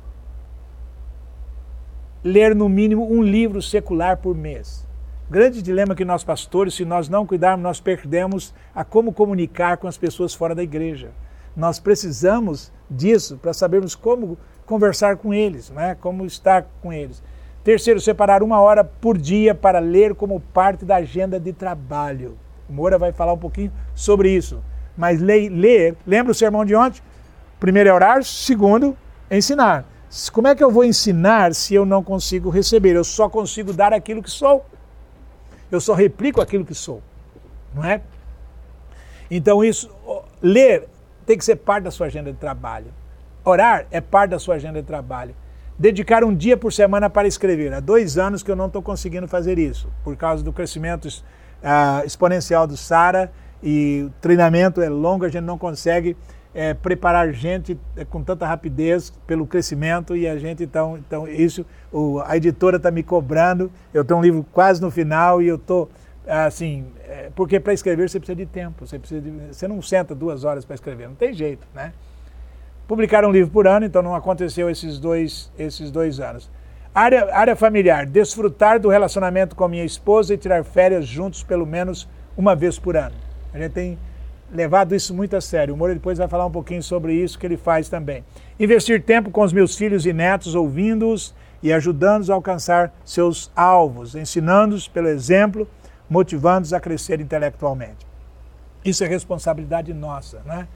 Ler 2.24 2.54
no 2.54 2.70
mínimo 2.70 3.06
um 3.12 3.22
livro 3.22 3.60
secular 3.60 4.16
por 4.16 4.34
mês. 4.34 4.87
Grande 5.30 5.60
dilema 5.60 5.94
que 5.94 6.06
nós 6.06 6.24
pastores, 6.24 6.72
se 6.72 6.86
nós 6.86 7.06
não 7.06 7.26
cuidarmos, 7.26 7.62
nós 7.62 7.78
perdemos 7.78 8.54
a 8.74 8.82
como 8.82 9.12
comunicar 9.12 9.76
com 9.76 9.86
as 9.86 9.98
pessoas 9.98 10.32
fora 10.32 10.54
da 10.54 10.62
igreja. 10.62 11.10
Nós 11.54 11.78
precisamos 11.78 12.72
disso 12.90 13.36
para 13.36 13.52
sabermos 13.52 13.94
como 13.94 14.38
conversar 14.64 15.18
com 15.18 15.34
eles, 15.34 15.68
né? 15.68 15.94
como 16.00 16.24
estar 16.24 16.66
com 16.80 16.90
eles. 16.90 17.22
Terceiro, 17.62 18.00
separar 18.00 18.42
uma 18.42 18.58
hora 18.58 18.82
por 18.82 19.18
dia 19.18 19.54
para 19.54 19.80
ler 19.80 20.14
como 20.14 20.40
parte 20.40 20.86
da 20.86 20.96
agenda 20.96 21.38
de 21.38 21.52
trabalho. 21.52 22.38
O 22.66 22.72
Moura 22.72 22.96
vai 22.96 23.12
falar 23.12 23.34
um 23.34 23.38
pouquinho 23.38 23.72
sobre 23.94 24.30
isso. 24.30 24.62
Mas 24.96 25.20
ler, 25.20 25.50
ler 25.50 25.94
lembra 26.06 26.32
o 26.32 26.34
sermão 26.34 26.64
de 26.64 26.74
ontem? 26.74 27.02
Primeiro 27.60 27.90
é 27.90 27.92
orar, 27.92 28.24
segundo, 28.24 28.96
ensinar. 29.30 29.84
Como 30.32 30.48
é 30.48 30.54
que 30.54 30.64
eu 30.64 30.70
vou 30.70 30.84
ensinar 30.84 31.54
se 31.54 31.74
eu 31.74 31.84
não 31.84 32.02
consigo 32.02 32.48
receber? 32.48 32.96
Eu 32.96 33.04
só 33.04 33.28
consigo 33.28 33.74
dar 33.74 33.92
aquilo 33.92 34.22
que 34.22 34.30
sou. 34.30 34.64
Eu 35.70 35.80
só 35.80 35.94
replico 35.94 36.40
aquilo 36.40 36.64
que 36.64 36.74
sou. 36.74 37.02
Não 37.74 37.84
é? 37.84 38.00
Então, 39.30 39.62
isso, 39.62 39.90
ler 40.42 40.88
tem 41.26 41.36
que 41.36 41.44
ser 41.44 41.56
parte 41.56 41.84
da 41.84 41.90
sua 41.90 42.06
agenda 42.06 42.32
de 42.32 42.38
trabalho. 42.38 42.86
Orar 43.44 43.86
é 43.90 44.00
parte 44.00 44.30
da 44.30 44.38
sua 44.38 44.54
agenda 44.54 44.80
de 44.80 44.86
trabalho. 44.86 45.34
Dedicar 45.78 46.24
um 46.24 46.34
dia 46.34 46.56
por 46.56 46.72
semana 46.72 47.10
para 47.10 47.28
escrever. 47.28 47.72
Há 47.72 47.80
dois 47.80 48.16
anos 48.16 48.42
que 48.42 48.50
eu 48.50 48.56
não 48.56 48.66
estou 48.66 48.82
conseguindo 48.82 49.28
fazer 49.28 49.58
isso, 49.58 49.88
por 50.02 50.16
causa 50.16 50.42
do 50.42 50.52
crescimento 50.52 51.06
uh, 51.06 52.04
exponencial 52.04 52.66
do 52.66 52.76
Sara 52.76 53.30
e 53.62 54.04
o 54.06 54.10
treinamento 54.20 54.80
é 54.80 54.88
longo, 54.88 55.24
a 55.24 55.28
gente 55.28 55.44
não 55.44 55.58
consegue 55.58 56.16
é, 56.54 56.74
preparar 56.74 57.32
gente 57.32 57.78
é, 57.96 58.04
com 58.04 58.22
tanta 58.22 58.46
rapidez 58.46 59.10
pelo 59.26 59.46
crescimento 59.46 60.16
e 60.16 60.26
a 60.26 60.36
gente 60.38 60.62
então, 60.62 60.96
então 60.96 61.28
isso 61.28 61.64
o, 61.92 62.20
a 62.24 62.36
editora 62.36 62.76
está 62.76 62.90
me 62.90 63.02
cobrando. 63.02 63.70
Eu 63.92 64.04
tenho 64.04 64.18
um 64.18 64.22
livro 64.22 64.44
quase 64.52 64.80
no 64.80 64.90
final 64.90 65.42
e 65.42 65.48
eu 65.48 65.56
estou 65.56 65.90
assim, 66.26 66.86
é, 67.08 67.30
porque 67.34 67.58
para 67.58 67.72
escrever 67.72 68.08
você 68.08 68.18
precisa 68.18 68.36
de 68.36 68.46
tempo, 68.46 68.86
você 68.86 68.98
precisa 68.98 69.20
de, 69.20 69.30
você 69.30 69.66
não 69.66 69.80
senta 69.80 70.14
duas 70.14 70.44
horas 70.44 70.64
para 70.64 70.74
escrever, 70.74 71.08
não 71.08 71.14
tem 71.14 71.32
jeito, 71.32 71.66
né? 71.74 71.92
Publicar 72.86 73.24
um 73.24 73.30
livro 73.30 73.50
por 73.50 73.66
ano, 73.66 73.86
então 73.86 74.02
não 74.02 74.14
aconteceu 74.14 74.68
esses 74.68 74.98
dois, 74.98 75.52
esses 75.58 75.90
dois 75.90 76.20
anos. 76.20 76.50
Área, 76.94 77.34
área 77.34 77.54
familiar, 77.54 78.06
desfrutar 78.06 78.80
do 78.80 78.88
relacionamento 78.88 79.54
com 79.54 79.68
minha 79.68 79.84
esposa 79.84 80.34
e 80.34 80.38
tirar 80.38 80.64
férias 80.64 81.06
juntos 81.06 81.42
pelo 81.42 81.66
menos 81.66 82.08
uma 82.36 82.54
vez 82.56 82.78
por 82.78 82.96
ano. 82.96 83.14
A 83.52 83.58
gente 83.58 83.72
tem 83.72 83.98
levado 84.52 84.94
isso 84.94 85.14
muito 85.14 85.36
a 85.36 85.40
sério. 85.40 85.74
O 85.74 85.76
Moura 85.76 85.94
depois 85.94 86.18
vai 86.18 86.28
falar 86.28 86.46
um 86.46 86.50
pouquinho 86.50 86.82
sobre 86.82 87.14
isso 87.14 87.38
que 87.38 87.46
ele 87.46 87.56
faz 87.56 87.88
também. 87.88 88.24
Investir 88.58 89.02
tempo 89.02 89.30
com 89.30 89.42
os 89.42 89.52
meus 89.52 89.76
filhos 89.76 90.06
e 90.06 90.12
netos, 90.12 90.54
ouvindo-os 90.54 91.34
e 91.62 91.72
ajudando-os 91.72 92.30
a 92.30 92.34
alcançar 92.34 92.92
seus 93.04 93.50
alvos, 93.54 94.14
ensinando-os 94.14 94.88
pelo 94.88 95.08
exemplo, 95.08 95.68
motivando-os 96.08 96.72
a 96.72 96.80
crescer 96.80 97.20
intelectualmente. 97.20 98.06
Isso 98.84 99.04
é 99.04 99.06
responsabilidade 99.06 99.92
nossa, 99.92 100.40
né? 100.44 100.68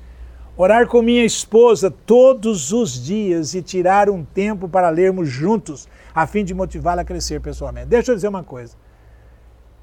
Orar 0.54 0.86
com 0.86 1.00
minha 1.00 1.24
esposa 1.24 1.90
todos 1.90 2.72
os 2.72 3.02
dias 3.02 3.54
e 3.54 3.62
tirar 3.62 4.10
um 4.10 4.22
tempo 4.22 4.68
para 4.68 4.90
lermos 4.90 5.28
juntos, 5.30 5.88
a 6.14 6.26
fim 6.26 6.44
de 6.44 6.52
motivá-la 6.52 7.02
a 7.02 7.04
crescer 7.04 7.40
pessoalmente. 7.40 7.86
Deixa 7.86 8.10
eu 8.10 8.16
dizer 8.16 8.28
uma 8.28 8.42
coisa. 8.42 8.76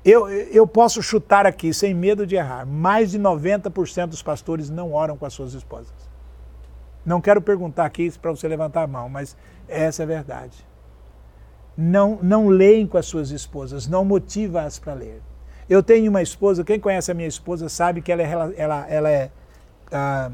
Eu, 0.04 0.30
eu 0.30 0.66
posso 0.66 1.04
chutar 1.04 1.46
aqui, 1.46 1.74
sem 1.74 1.94
medo 1.94 2.26
de 2.26 2.36
errar, 2.36 2.66
mais 2.66 3.12
de 3.12 3.20
90% 3.20 4.08
dos 4.08 4.24
pastores 4.24 4.70
não 4.70 4.94
oram 4.94 5.18
com 5.18 5.26
as 5.26 5.34
suas 5.34 5.54
esposas. 5.54 6.10
Não 7.06 7.20
quero 7.20 7.42
perguntar 7.42 7.86
aqui 7.86 8.10
para 8.18 8.32
você 8.32 8.48
levantar 8.48 8.84
a 8.84 8.88
mão, 8.88 9.10
mas 9.10 9.36
essa 9.68 10.04
é 10.04 10.06
a 10.06 10.08
verdade. 10.08 10.66
Não, 11.78 12.20
não 12.22 12.48
leem 12.48 12.88
com 12.88 12.98
as 12.98 13.06
suas 13.06 13.32
esposas, 13.32 13.88
não 13.88 14.06
motiva-as 14.06 14.80
para 14.80 14.94
ler. 14.94 15.22
Eu 15.70 15.84
tenho 15.84 16.10
uma 16.10 16.22
esposa, 16.22 16.64
quem 16.64 16.80
conhece 16.80 17.12
a 17.12 17.14
minha 17.14 17.28
esposa 17.28 17.70
sabe 17.70 18.02
que 18.02 18.12
ela 18.12 18.22
é, 18.22 18.54
ela, 18.58 18.86
ela 18.90 19.10
é 19.10 19.32
ah, 19.92 20.32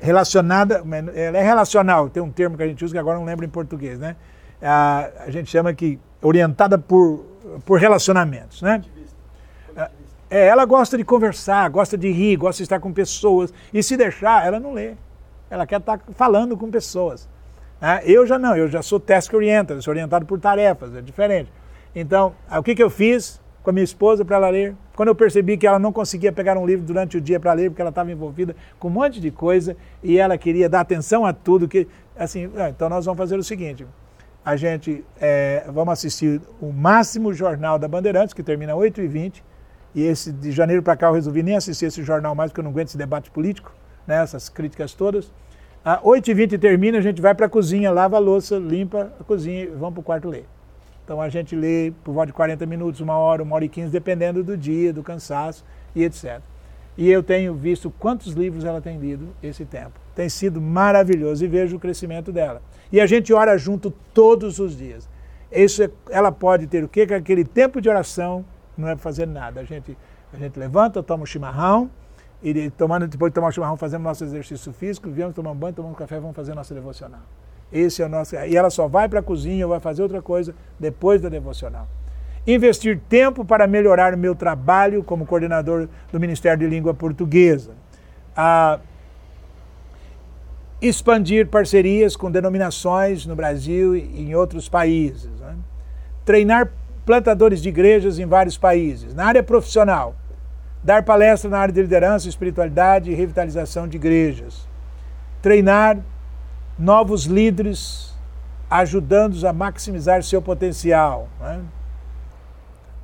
relacionada, 0.00 0.82
ela 1.14 1.38
é 1.38 1.42
relacional, 1.42 2.08
tem 2.08 2.22
um 2.22 2.30
termo 2.30 2.56
que 2.56 2.62
a 2.62 2.66
gente 2.66 2.84
usa 2.84 2.94
que 2.94 2.98
agora 2.98 3.18
não 3.18 3.24
lembro 3.24 3.44
em 3.44 3.48
português, 3.48 3.98
né? 3.98 4.16
A, 4.62 5.10
a 5.26 5.30
gente 5.30 5.50
chama 5.50 5.72
que 5.74 5.98
orientada 6.22 6.78
por, 6.78 7.24
por 7.64 7.78
relacionamentos, 7.78 8.62
né? 8.62 8.82
É, 10.30 10.46
ela 10.46 10.64
gosta 10.64 10.96
de 10.96 11.04
conversar, 11.04 11.68
gosta 11.70 11.98
de 11.98 12.08
rir, 12.10 12.36
gosta 12.36 12.58
de 12.58 12.62
estar 12.62 12.78
com 12.78 12.92
pessoas. 12.92 13.52
E 13.74 13.82
se 13.82 13.96
deixar, 13.96 14.46
ela 14.46 14.60
não 14.60 14.72
lê. 14.72 14.94
Ela 15.50 15.66
quer 15.66 15.80
estar 15.80 16.00
falando 16.14 16.56
com 16.56 16.70
pessoas. 16.70 17.28
Né? 17.80 18.02
Eu 18.04 18.24
já 18.24 18.38
não, 18.38 18.56
eu 18.56 18.68
já 18.68 18.80
sou 18.80 19.00
task 19.00 19.34
oriented, 19.34 19.82
sou 19.82 19.90
orientado 19.90 20.24
por 20.24 20.38
tarefas, 20.38 20.94
é 20.94 21.00
diferente. 21.00 21.52
Então, 21.92 22.32
o 22.56 22.62
que, 22.62 22.76
que 22.76 22.82
eu 22.82 22.88
fiz? 22.88 23.40
com 23.62 23.70
a 23.70 23.72
minha 23.72 23.84
esposa 23.84 24.24
para 24.24 24.36
ela 24.36 24.48
ler. 24.48 24.74
Quando 24.94 25.08
eu 25.08 25.14
percebi 25.14 25.56
que 25.56 25.66
ela 25.66 25.78
não 25.78 25.92
conseguia 25.92 26.32
pegar 26.32 26.56
um 26.56 26.66
livro 26.66 26.84
durante 26.84 27.16
o 27.16 27.20
dia 27.20 27.38
para 27.38 27.52
ler, 27.52 27.70
porque 27.70 27.80
ela 27.80 27.90
estava 27.90 28.10
envolvida 28.10 28.54
com 28.78 28.88
um 28.88 28.90
monte 28.90 29.20
de 29.20 29.30
coisa 29.30 29.76
e 30.02 30.18
ela 30.18 30.36
queria 30.36 30.68
dar 30.68 30.80
atenção 30.80 31.24
a 31.24 31.32
tudo, 31.32 31.68
que 31.68 31.86
assim, 32.16 32.50
ah, 32.56 32.70
então 32.70 32.88
nós 32.88 33.04
vamos 33.04 33.18
fazer 33.18 33.38
o 33.38 33.42
seguinte: 33.42 33.86
a 34.44 34.56
gente 34.56 35.04
é, 35.20 35.64
vamos 35.68 35.92
assistir 35.92 36.40
o 36.60 36.72
máximo 36.72 37.32
jornal 37.32 37.78
da 37.78 37.86
Bandeirantes, 37.86 38.32
que 38.32 38.42
termina 38.42 38.72
8h20, 38.72 39.42
e 39.94 40.02
esse 40.02 40.32
de 40.32 40.52
janeiro 40.52 40.82
para 40.82 40.96
cá 40.96 41.08
eu 41.08 41.12
resolvi 41.12 41.42
nem 41.42 41.56
assistir 41.56 41.86
esse 41.86 42.02
jornal 42.02 42.34
mais, 42.34 42.50
porque 42.50 42.60
eu 42.60 42.64
não 42.64 42.70
aguento 42.70 42.88
esse 42.88 42.98
debate 42.98 43.30
político, 43.30 43.72
né, 44.06 44.22
essas 44.22 44.48
críticas 44.48 44.94
todas. 44.94 45.30
A 45.84 46.00
8h20 46.00 46.58
termina, 46.58 46.98
a 46.98 47.00
gente 47.00 47.20
vai 47.20 47.34
para 47.34 47.46
a 47.46 47.48
cozinha, 47.48 47.90
lava 47.90 48.16
a 48.16 48.20
louça, 48.20 48.58
limpa 48.58 49.12
a 49.18 49.24
cozinha 49.24 49.64
e 49.64 49.66
vamos 49.66 49.94
para 49.94 50.00
o 50.00 50.04
quarto 50.04 50.28
ler. 50.28 50.46
Então 51.04 51.20
a 51.20 51.28
gente 51.28 51.56
lê 51.56 51.92
por 52.04 52.12
volta 52.12 52.28
de 52.28 52.32
40 52.32 52.64
minutos, 52.66 53.00
uma 53.00 53.16
hora, 53.16 53.42
uma 53.42 53.56
hora 53.56 53.64
e 53.64 53.68
15, 53.68 53.90
dependendo 53.90 54.44
do 54.44 54.56
dia, 54.56 54.92
do 54.92 55.02
cansaço 55.02 55.64
e 55.94 56.04
etc. 56.04 56.40
E 56.96 57.10
eu 57.10 57.22
tenho 57.22 57.54
visto 57.54 57.90
quantos 57.98 58.32
livros 58.32 58.64
ela 58.64 58.80
tem 58.80 58.98
lido 58.98 59.28
esse 59.42 59.64
tempo. 59.64 59.98
Tem 60.14 60.28
sido 60.28 60.60
maravilhoso 60.60 61.44
e 61.44 61.48
vejo 61.48 61.76
o 61.76 61.80
crescimento 61.80 62.30
dela. 62.30 62.62
E 62.92 63.00
a 63.00 63.06
gente 63.06 63.32
ora 63.32 63.56
junto 63.56 63.90
todos 64.12 64.58
os 64.58 64.76
dias. 64.76 65.08
Isso 65.50 65.82
é, 65.82 65.90
ela 66.10 66.30
pode 66.30 66.66
ter 66.66 66.84
o 66.84 66.88
quê? 66.88 67.06
Que 67.06 67.14
aquele 67.14 67.44
tempo 67.44 67.80
de 67.80 67.88
oração 67.88 68.44
não 68.76 68.88
é 68.88 68.96
fazer 68.96 69.26
nada. 69.26 69.60
A 69.60 69.64
gente, 69.64 69.96
a 70.32 70.36
gente 70.36 70.58
levanta, 70.58 71.02
toma 71.02 71.24
um 71.24 71.26
chimarrão, 71.26 71.90
e 72.42 72.70
tomando, 72.70 73.06
depois 73.06 73.30
de 73.30 73.34
tomar 73.34 73.48
o 73.48 73.52
chimarrão, 73.52 73.76
fazemos 73.76 74.04
nosso 74.04 74.24
exercício 74.24 74.72
físico, 74.72 75.10
viemos 75.10 75.34
tomar 75.34 75.50
um 75.50 75.54
banho, 75.54 75.74
tomamos 75.74 75.94
um 75.94 75.98
café, 75.98 76.18
vamos 76.18 76.34
fazer 76.34 76.54
nossa 76.54 76.74
devocional. 76.74 77.20
Esse 77.72 78.02
é 78.02 78.06
o 78.06 78.08
nosso. 78.08 78.34
E 78.34 78.56
ela 78.56 78.70
só 78.70 78.88
vai 78.88 79.08
para 79.08 79.20
a 79.20 79.22
cozinha 79.22 79.66
ou 79.66 79.70
vai 79.70 79.80
fazer 79.80 80.02
outra 80.02 80.22
coisa 80.22 80.54
depois 80.78 81.20
da 81.20 81.28
devocional. 81.28 81.86
Investir 82.46 82.98
tempo 83.08 83.44
para 83.44 83.66
melhorar 83.66 84.14
o 84.14 84.18
meu 84.18 84.34
trabalho 84.34 85.04
como 85.04 85.26
coordenador 85.26 85.88
do 86.10 86.18
Ministério 86.18 86.58
de 86.58 86.66
Língua 86.66 86.94
Portuguesa. 86.94 87.72
Ah, 88.34 88.80
expandir 90.80 91.46
parcerias 91.48 92.16
com 92.16 92.30
denominações 92.30 93.26
no 93.26 93.36
Brasil 93.36 93.94
e 93.94 94.22
em 94.22 94.34
outros 94.34 94.68
países. 94.68 95.30
Né? 95.40 95.54
Treinar 96.24 96.70
plantadores 97.04 97.60
de 97.60 97.68
igrejas 97.68 98.18
em 98.18 98.26
vários 98.26 98.56
países. 98.56 99.14
Na 99.14 99.26
área 99.26 99.42
profissional, 99.42 100.14
dar 100.82 101.04
palestra 101.04 101.50
na 101.50 101.58
área 101.58 101.74
de 101.74 101.82
liderança, 101.82 102.28
espiritualidade 102.28 103.10
e 103.10 103.14
revitalização 103.14 103.86
de 103.86 103.96
igrejas. 103.96 104.66
Treinar 105.42 105.98
novos 106.78 107.24
líderes 107.24 108.14
ajudando-os 108.70 109.44
a 109.44 109.52
maximizar 109.52 110.22
seu 110.22 110.40
potencial. 110.40 111.28
Né? 111.40 111.60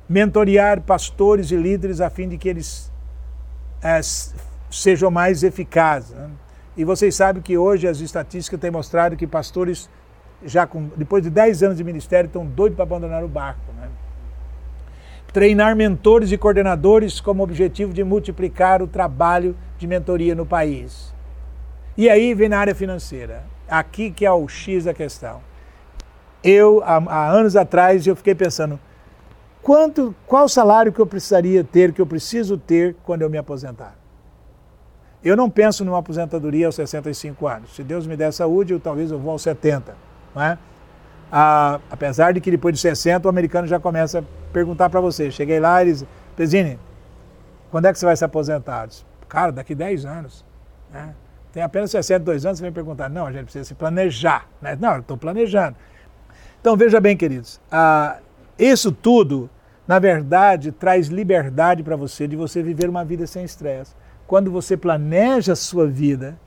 Mentorear 0.07 0.81
pastores 0.81 1.51
e 1.51 1.57
líderes 1.57 1.99
a 1.99 2.09
fim 2.09 2.29
de 2.29 2.37
que 2.37 2.47
eles 2.47 2.91
é, 3.83 3.99
sejam 4.71 5.11
mais 5.11 5.43
eficazes. 5.43 6.11
Né? 6.11 6.29
E 6.77 6.85
vocês 6.85 7.15
sabem 7.15 7.41
que 7.41 7.57
hoje 7.57 7.87
as 7.87 7.99
estatísticas 7.99 8.59
têm 8.59 8.69
mostrado 8.69 9.17
que 9.17 9.25
pastores, 9.25 9.89
já 10.45 10.67
com, 10.67 10.89
depois 10.95 11.23
de 11.23 11.31
10 11.31 11.63
anos 11.63 11.77
de 11.77 11.83
ministério, 11.83 12.27
estão 12.27 12.45
doidos 12.45 12.75
para 12.75 12.83
abandonar 12.83 13.23
o 13.23 13.27
barco. 13.27 13.73
Né? 13.75 13.89
Treinar 15.33 15.75
mentores 15.75 16.31
e 16.31 16.37
coordenadores 16.37 17.19
como 17.19 17.41
objetivo 17.41 17.91
de 17.91 18.03
multiplicar 18.03 18.83
o 18.83 18.87
trabalho 18.87 19.57
de 19.79 19.87
mentoria 19.87 20.35
no 20.35 20.45
país. 20.45 21.11
E 21.97 22.07
aí 22.07 22.35
vem 22.35 22.47
na 22.47 22.59
área 22.59 22.75
financeira 22.75 23.43
aqui 23.67 24.11
que 24.11 24.23
é 24.23 24.31
o 24.31 24.47
X 24.47 24.85
da 24.85 24.93
questão. 24.93 25.41
Eu, 26.43 26.83
há, 26.85 26.97
há 26.97 27.31
anos 27.31 27.55
atrás, 27.55 28.05
eu 28.05 28.15
fiquei 28.15 28.35
pensando, 28.35 28.79
quanto, 29.63 30.15
qual 30.27 30.47
salário 30.47 30.93
que 30.93 30.99
eu 30.99 31.07
precisaria 31.07 31.63
ter, 31.63 31.91
que 31.91 31.99
eu 31.99 32.05
preciso 32.05 32.55
ter 32.55 32.95
quando 33.03 33.23
eu 33.23 33.29
me 33.31 33.37
aposentar? 33.37 33.95
Eu 35.23 35.35
não 35.35 35.49
penso 35.49 35.83
numa 35.83 35.99
aposentadoria 35.99 36.67
aos 36.67 36.75
65 36.75 37.47
anos. 37.47 37.75
Se 37.75 37.83
Deus 37.83 38.05
me 38.05 38.15
der 38.15 38.31
saúde, 38.31 38.73
eu, 38.73 38.79
talvez 38.79 39.11
eu 39.11 39.19
vou 39.19 39.31
aos 39.31 39.41
70. 39.41 39.95
Não 40.33 40.41
é? 40.41 40.57
Ah, 41.31 41.79
apesar 41.89 42.33
de 42.33 42.39
que 42.39 42.49
depois 42.49 42.75
de 42.75 42.79
60 42.79 43.27
o 43.27 43.29
americano 43.29 43.67
já 43.67 43.79
começa 43.79 44.19
a 44.19 44.23
perguntar 44.53 44.89
para 44.89 45.01
você. 45.01 45.29
Cheguei 45.31 45.59
lá 45.59 45.83
e 45.83 45.87
eles, 45.87 46.05
Pesini, 46.35 46.79
quando 47.69 47.85
é 47.85 47.93
que 47.93 47.99
você 47.99 48.05
vai 48.05 48.15
se 48.15 48.23
aposentar? 48.23 48.85
Disse, 48.85 49.03
Cara, 49.27 49.51
daqui 49.51 49.75
10 49.75 50.05
anos. 50.05 50.45
Né? 50.91 51.13
Tem 51.51 51.63
apenas 51.63 51.91
62 51.91 52.45
anos, 52.45 52.59
você 52.59 52.63
vem 52.63 52.71
perguntar, 52.71 53.09
não, 53.09 53.25
a 53.25 53.31
gente 53.31 53.43
precisa 53.43 53.65
se 53.65 53.73
planejar. 53.73 54.47
Né? 54.61 54.77
Não, 54.79 54.95
eu 54.95 54.99
estou 55.01 55.17
planejando. 55.17 55.75
Então 56.61 56.75
veja 56.75 56.99
bem, 56.99 57.15
queridos, 57.15 57.59
ah, 57.71 58.17
isso 58.57 58.91
tudo, 58.91 59.49
na 59.87 59.99
verdade, 59.99 60.71
traz 60.71 61.07
liberdade 61.07 61.83
para 61.83 61.95
você 61.95 62.27
de 62.27 62.35
você 62.35 62.61
viver 62.61 62.89
uma 62.89 63.05
vida 63.05 63.27
sem 63.27 63.43
estresse. 63.43 63.93
Quando 64.27 64.51
você 64.51 64.75
planeja 64.75 65.53
a 65.53 65.55
sua 65.55 65.87
vida 65.87 66.37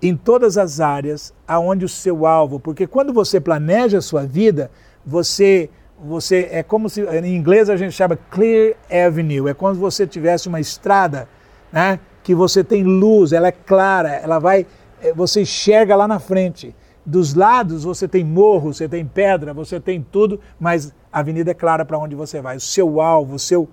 em 0.00 0.16
todas 0.16 0.56
as 0.56 0.80
áreas 0.80 1.34
aonde 1.46 1.84
o 1.84 1.88
seu 1.88 2.24
alvo, 2.24 2.60
porque 2.60 2.86
quando 2.86 3.12
você 3.12 3.40
planeja 3.40 3.98
a 3.98 4.02
sua 4.02 4.24
vida, 4.24 4.70
você 5.04 5.68
você 6.06 6.48
é 6.50 6.62
como 6.62 6.88
se 6.88 7.02
em 7.02 7.36
inglês 7.36 7.70
a 7.70 7.76
gente 7.76 7.92
chama 7.92 8.18
clear 8.30 8.74
avenue, 8.90 9.48
é 9.48 9.54
como 9.54 9.74
se 9.74 9.80
você 9.80 10.06
tivesse 10.06 10.48
uma 10.48 10.60
estrada, 10.60 11.28
né, 11.72 12.00
que 12.22 12.34
você 12.34 12.62
tem 12.64 12.82
luz, 12.82 13.32
ela 13.32 13.48
é 13.48 13.52
clara, 13.52 14.10
ela 14.10 14.38
vai 14.38 14.66
eh, 15.00 15.12
você 15.12 15.42
enxerga 15.42 15.96
lá 15.96 16.06
na 16.06 16.18
frente. 16.18 16.74
Dos 17.06 17.34
lados 17.34 17.84
você 17.84 18.08
tem 18.08 18.24
morro, 18.24 18.72
você 18.72 18.88
tem 18.88 19.04
pedra, 19.06 19.52
você 19.52 19.78
tem 19.78 20.02
tudo, 20.02 20.40
mas 20.58 20.94
a 21.12 21.20
avenida 21.20 21.50
é 21.50 21.54
clara 21.54 21.84
para 21.84 21.98
onde 21.98 22.14
você 22.14 22.40
vai. 22.40 22.56
O 22.56 22.60
seu 22.60 23.00
alvo, 23.00 23.34
o 23.34 23.38
seu, 23.38 23.68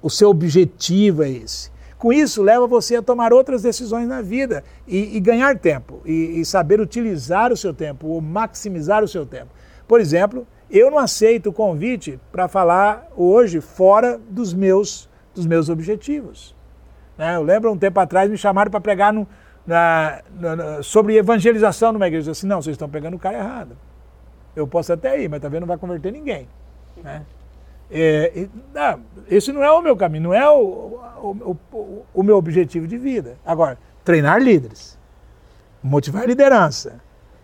o 0.00 0.08
seu 0.08 0.30
objetivo 0.30 1.22
é 1.22 1.30
esse. 1.30 1.70
Com 1.98 2.12
isso, 2.12 2.42
leva 2.42 2.66
você 2.66 2.96
a 2.96 3.02
tomar 3.02 3.32
outras 3.32 3.62
decisões 3.62 4.06
na 4.06 4.22
vida 4.22 4.62
e, 4.86 5.16
e 5.16 5.20
ganhar 5.20 5.58
tempo, 5.58 6.00
e, 6.06 6.40
e 6.40 6.44
saber 6.44 6.80
utilizar 6.80 7.52
o 7.52 7.56
seu 7.56 7.74
tempo, 7.74 8.06
ou 8.06 8.20
maximizar 8.20 9.02
o 9.02 9.08
seu 9.08 9.26
tempo. 9.26 9.50
Por 9.86 10.00
exemplo, 10.00 10.46
eu 10.70 10.90
não 10.90 10.98
aceito 10.98 11.48
o 11.48 11.52
convite 11.52 12.20
para 12.30 12.46
falar 12.46 13.08
hoje 13.16 13.60
fora 13.60 14.20
dos 14.30 14.54
meus, 14.54 15.08
dos 15.34 15.44
meus 15.44 15.68
objetivos. 15.68 16.54
Né? 17.16 17.34
Eu 17.34 17.42
lembro 17.42 17.72
um 17.72 17.78
tempo 17.78 17.98
atrás 17.98 18.30
me 18.30 18.38
chamaram 18.38 18.70
para 18.70 18.80
pregar 18.80 19.12
no, 19.12 19.26
na, 19.66 20.20
na, 20.38 20.82
sobre 20.84 21.16
evangelização 21.16 21.92
numa 21.92 22.06
igreja. 22.06 22.30
Eu 22.30 22.32
disse, 22.32 22.46
não, 22.46 22.62
vocês 22.62 22.74
estão 22.74 22.88
pegando 22.88 23.14
o 23.14 23.18
cara 23.18 23.38
errado. 23.38 23.76
Eu 24.54 24.68
posso 24.68 24.92
até 24.92 25.20
ir, 25.20 25.28
mas 25.28 25.40
talvez 25.40 25.60
não 25.60 25.66
vai 25.66 25.76
converter 25.76 26.12
ninguém. 26.12 26.48
Né? 27.02 27.24
É, 27.90 28.46
não, 28.74 29.00
esse 29.30 29.52
não 29.52 29.64
é 29.64 29.70
o 29.70 29.80
meu 29.80 29.96
caminho, 29.96 30.24
não 30.24 30.34
é 30.34 30.48
o, 30.50 31.00
o, 31.22 31.56
o, 31.72 32.06
o 32.14 32.22
meu 32.22 32.36
objetivo 32.36 32.86
de 32.86 32.98
vida. 32.98 33.36
Agora, 33.44 33.78
treinar 34.04 34.40
líderes, 34.40 34.98
motivar 35.82 36.26
liderança, 36.26 37.00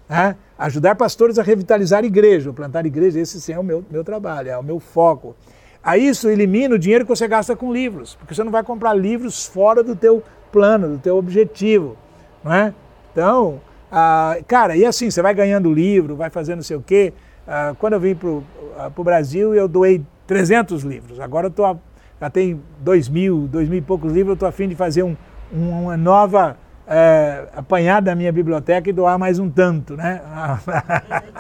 né? 0.09 0.37
ajudar 0.59 0.95
pastores 0.95 1.39
a 1.39 1.43
revitalizar 1.43 2.05
igreja, 2.05 2.53
plantar 2.53 2.85
igreja, 2.87 3.19
esse 3.19 3.41
sim 3.41 3.53
é 3.53 3.59
o 3.59 3.65
meu, 3.65 3.85
meu 3.91 4.05
trabalho, 4.05 4.51
é 4.51 4.59
o 4.59 4.63
meu 4.63 4.79
foco. 4.79 5.35
A 5.83 5.99
isso 5.99 6.29
elimina 6.29 6.75
o 6.75 6.79
dinheiro 6.79 7.05
que 7.05 7.11
você 7.11 7.29
gasta 7.29 7.55
com 7.55 7.73
livros, 7.73 8.15
porque 8.15 8.35
você 8.35 8.43
não 8.43 8.53
vai 8.53 8.63
comprar 8.63 8.95
livros 8.95 9.47
fora 9.47 9.83
do 9.83 9.95
teu 9.95 10.23
plano, 10.51 10.89
do 10.89 10.99
teu 10.99 11.17
objetivo. 11.17 11.97
Não 12.43 12.53
é? 12.53 12.75
Então, 13.13 13.61
ah, 13.91 14.39
cara, 14.47 14.77
e 14.77 14.85
assim, 14.85 15.11
você 15.11 15.21
vai 15.21 15.35
ganhando 15.35 15.73
livro, 15.73 16.17
vai 16.17 16.31
fazendo 16.31 16.57
não 16.57 16.63
sei 16.63 16.77
o 16.77 16.83
quê. 16.83 17.13
Ah, 17.47 17.75
quando 17.79 17.93
eu 17.93 18.01
vim 18.01 18.15
para 18.15 18.29
o 18.29 18.45
ah, 18.79 18.91
Brasil, 18.91 19.55
eu 19.55 19.69
doei 19.69 20.03
300 20.27 20.83
livros. 20.83 21.21
Agora 21.21 21.47
eu 21.47 21.51
tô, 21.51 21.77
já 22.21 22.31
tem 22.31 22.61
2 22.81 23.09
mil, 23.09 23.49
2 23.49 23.69
mil 23.69 23.79
e 23.79 23.83
poucos 23.83 24.13
livros, 24.13 24.31
eu 24.31 24.35
estou 24.35 24.49
a 24.49 24.53
fim 24.53 24.69
de 24.69 24.75
fazer 24.75 25.03
um, 25.03 25.17
uma 25.53 25.97
nova 25.97 26.57
é, 26.87 27.47
apanhada 27.55 28.07
da 28.07 28.15
minha 28.15 28.33
biblioteca 28.33 28.89
e 28.89 28.93
doar 28.93 29.19
mais 29.19 29.39
um 29.39 29.51
tanto, 29.51 29.97
né? 29.97 30.21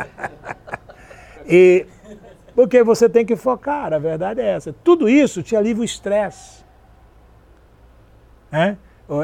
e, 1.47 1.87
porque 2.55 2.83
você 2.83 3.09
tem 3.09 3.25
que 3.25 3.37
focar, 3.37 3.92
a 3.92 3.99
verdade 3.99 4.40
é 4.40 4.47
essa. 4.47 4.73
Tudo 4.85 5.09
isso 5.09 5.42
te 5.42 5.57
alivia 5.57 5.83
o 5.83 5.85
estresse. 5.85 6.64
Né? 8.51 8.79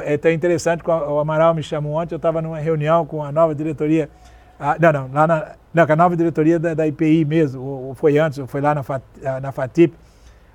É 0.05 0.19
tão 0.19 0.31
interessante, 0.31 0.83
o 0.87 1.19
Amaral 1.19 1.55
me 1.55 1.63
chamou 1.63 1.95
ontem, 1.95 2.15
eu 2.15 2.17
estava 2.17 2.43
numa 2.43 2.59
reunião 2.59 3.07
com 3.07 3.23
a 3.23 3.33
nova 3.33 3.55
diretoria, 3.55 4.11
a, 4.61 4.77
não, 4.79 4.93
não, 4.93 5.11
lá 5.13 5.27
na, 5.27 5.53
não, 5.73 5.87
com 5.87 5.93
a 5.93 5.97
nova 5.97 6.17
diretoria 6.17 6.59
da, 6.59 6.75
da 6.75 6.87
IPI 6.87 7.25
mesmo, 7.25 7.63
ou, 7.63 7.95
foi 7.95 8.19
antes, 8.19 8.39
ou 8.39 8.47
foi 8.47 8.61
lá 8.61 8.75
na, 8.75 9.41
na 9.41 9.53
FATIP, 9.53 9.97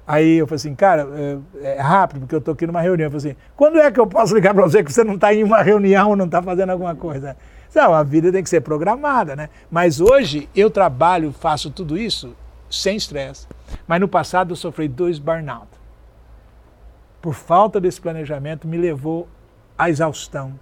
Aí 0.08 0.38
eu 0.38 0.46
falei 0.46 0.58
assim, 0.58 0.76
cara, 0.76 1.08
é, 1.56 1.78
é 1.78 1.82
rápido, 1.82 2.20
porque 2.20 2.36
eu 2.36 2.40
estou 2.40 2.54
aqui 2.54 2.68
numa 2.68 2.80
reunião. 2.80 3.08
Eu 3.08 3.12
falei 3.12 3.32
assim, 3.32 3.40
quando 3.56 3.80
é 3.80 3.90
que 3.90 4.00
eu 4.00 4.06
posso 4.06 4.36
ligar 4.36 4.54
para 4.54 4.62
você 4.62 4.84
que 4.84 4.94
você 4.94 5.04
não 5.04 5.16
está 5.16 5.34
em 5.34 5.44
uma 5.44 5.64
reunião 5.64 6.12
ou 6.12 6.16
não 6.16 6.26
está 6.26 6.44
fazendo 6.44 6.70
alguma 6.70 6.96
coisa? 6.96 7.36
Não, 7.74 7.92
a 7.92 8.04
vida 8.04 8.32
tem 8.32 8.44
que 8.44 8.50
ser 8.50 8.62
programada, 8.62 9.36
né? 9.36 9.50
Mas 9.70 10.00
hoje 10.00 10.48
eu 10.56 10.70
trabalho, 10.70 11.32
faço 11.32 11.72
tudo 11.72 11.98
isso 11.98 12.36
sem 12.70 12.96
estresse. 12.96 13.48
Mas 13.88 14.00
no 14.00 14.08
passado 14.08 14.52
eu 14.52 14.56
sofri 14.56 14.88
dois 14.88 15.18
burnout 15.18 15.68
por 17.26 17.34
falta 17.34 17.82
desse 17.82 18.00
planejamento, 18.00 18.68
me 18.68 18.78
levou 18.78 19.28
à 19.76 19.90
exaustão, 19.90 20.54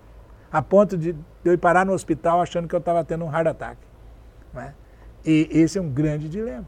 a 0.54 0.62
ponto 0.62 0.96
de 0.96 1.16
eu 1.44 1.52
ir 1.52 1.58
parar 1.58 1.84
no 1.84 1.94
hospital 1.94 2.40
achando 2.40 2.68
que 2.68 2.76
eu 2.76 2.80
estava 2.80 3.04
tendo 3.04 3.26
um 3.26 3.32
heart 3.32 3.48
attack. 3.48 3.78
Né? 4.54 4.76
E 5.26 5.50
esse 5.52 5.80
é 5.80 5.82
um 5.82 5.90
grande 5.90 6.30
dilema. 6.30 6.68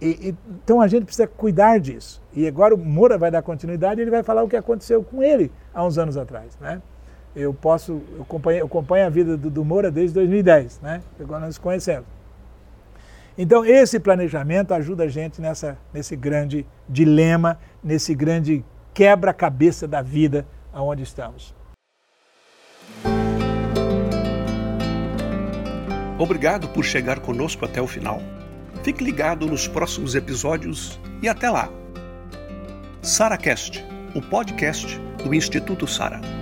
E, 0.00 0.08
e, 0.08 0.36
então 0.62 0.80
a 0.80 0.86
gente 0.86 1.04
precisa 1.04 1.26
cuidar 1.26 1.80
disso. 1.80 2.22
E 2.32 2.46
agora 2.46 2.72
o 2.72 2.78
Moura 2.78 3.18
vai 3.18 3.28
dar 3.28 3.42
continuidade 3.42 4.00
e 4.00 4.04
ele 4.04 4.10
vai 4.10 4.22
falar 4.22 4.44
o 4.44 4.48
que 4.48 4.56
aconteceu 4.56 5.02
com 5.02 5.20
ele 5.20 5.50
há 5.74 5.84
uns 5.84 5.98
anos 5.98 6.16
atrás. 6.16 6.56
Né? 6.60 6.80
Eu 7.34 7.52
posso, 7.52 8.00
eu 8.14 8.22
acompanho, 8.22 8.60
eu 8.60 8.66
acompanho 8.66 9.04
a 9.04 9.10
vida 9.10 9.36
do, 9.36 9.50
do 9.50 9.64
Moura 9.64 9.90
desde 9.90 10.14
2010, 10.14 10.80
né? 10.80 11.02
quando 11.26 11.42
nós 11.42 11.58
conhecemos. 11.58 12.06
Então, 13.36 13.64
esse 13.64 13.98
planejamento 13.98 14.72
ajuda 14.74 15.04
a 15.04 15.08
gente 15.08 15.40
nessa, 15.40 15.76
nesse 15.92 16.14
grande 16.14 16.64
dilema, 16.88 17.58
nesse 17.82 18.14
grande 18.14 18.64
quebra-cabeça 18.94 19.88
da 19.88 20.02
vida 20.02 20.46
aonde 20.72 21.02
estamos. 21.02 21.58
Obrigado 26.18 26.68
por 26.68 26.84
chegar 26.84 27.20
conosco 27.20 27.64
até 27.64 27.80
o 27.80 27.86
final. 27.86 28.20
Fique 28.82 29.02
ligado 29.02 29.46
nos 29.46 29.66
próximos 29.66 30.14
episódios 30.14 30.98
e 31.22 31.28
até 31.28 31.48
lá. 31.48 31.70
SaraCast, 33.02 33.84
o 34.14 34.20
podcast 34.20 34.98
do 35.24 35.34
Instituto 35.34 35.86
Sara. 35.86 36.39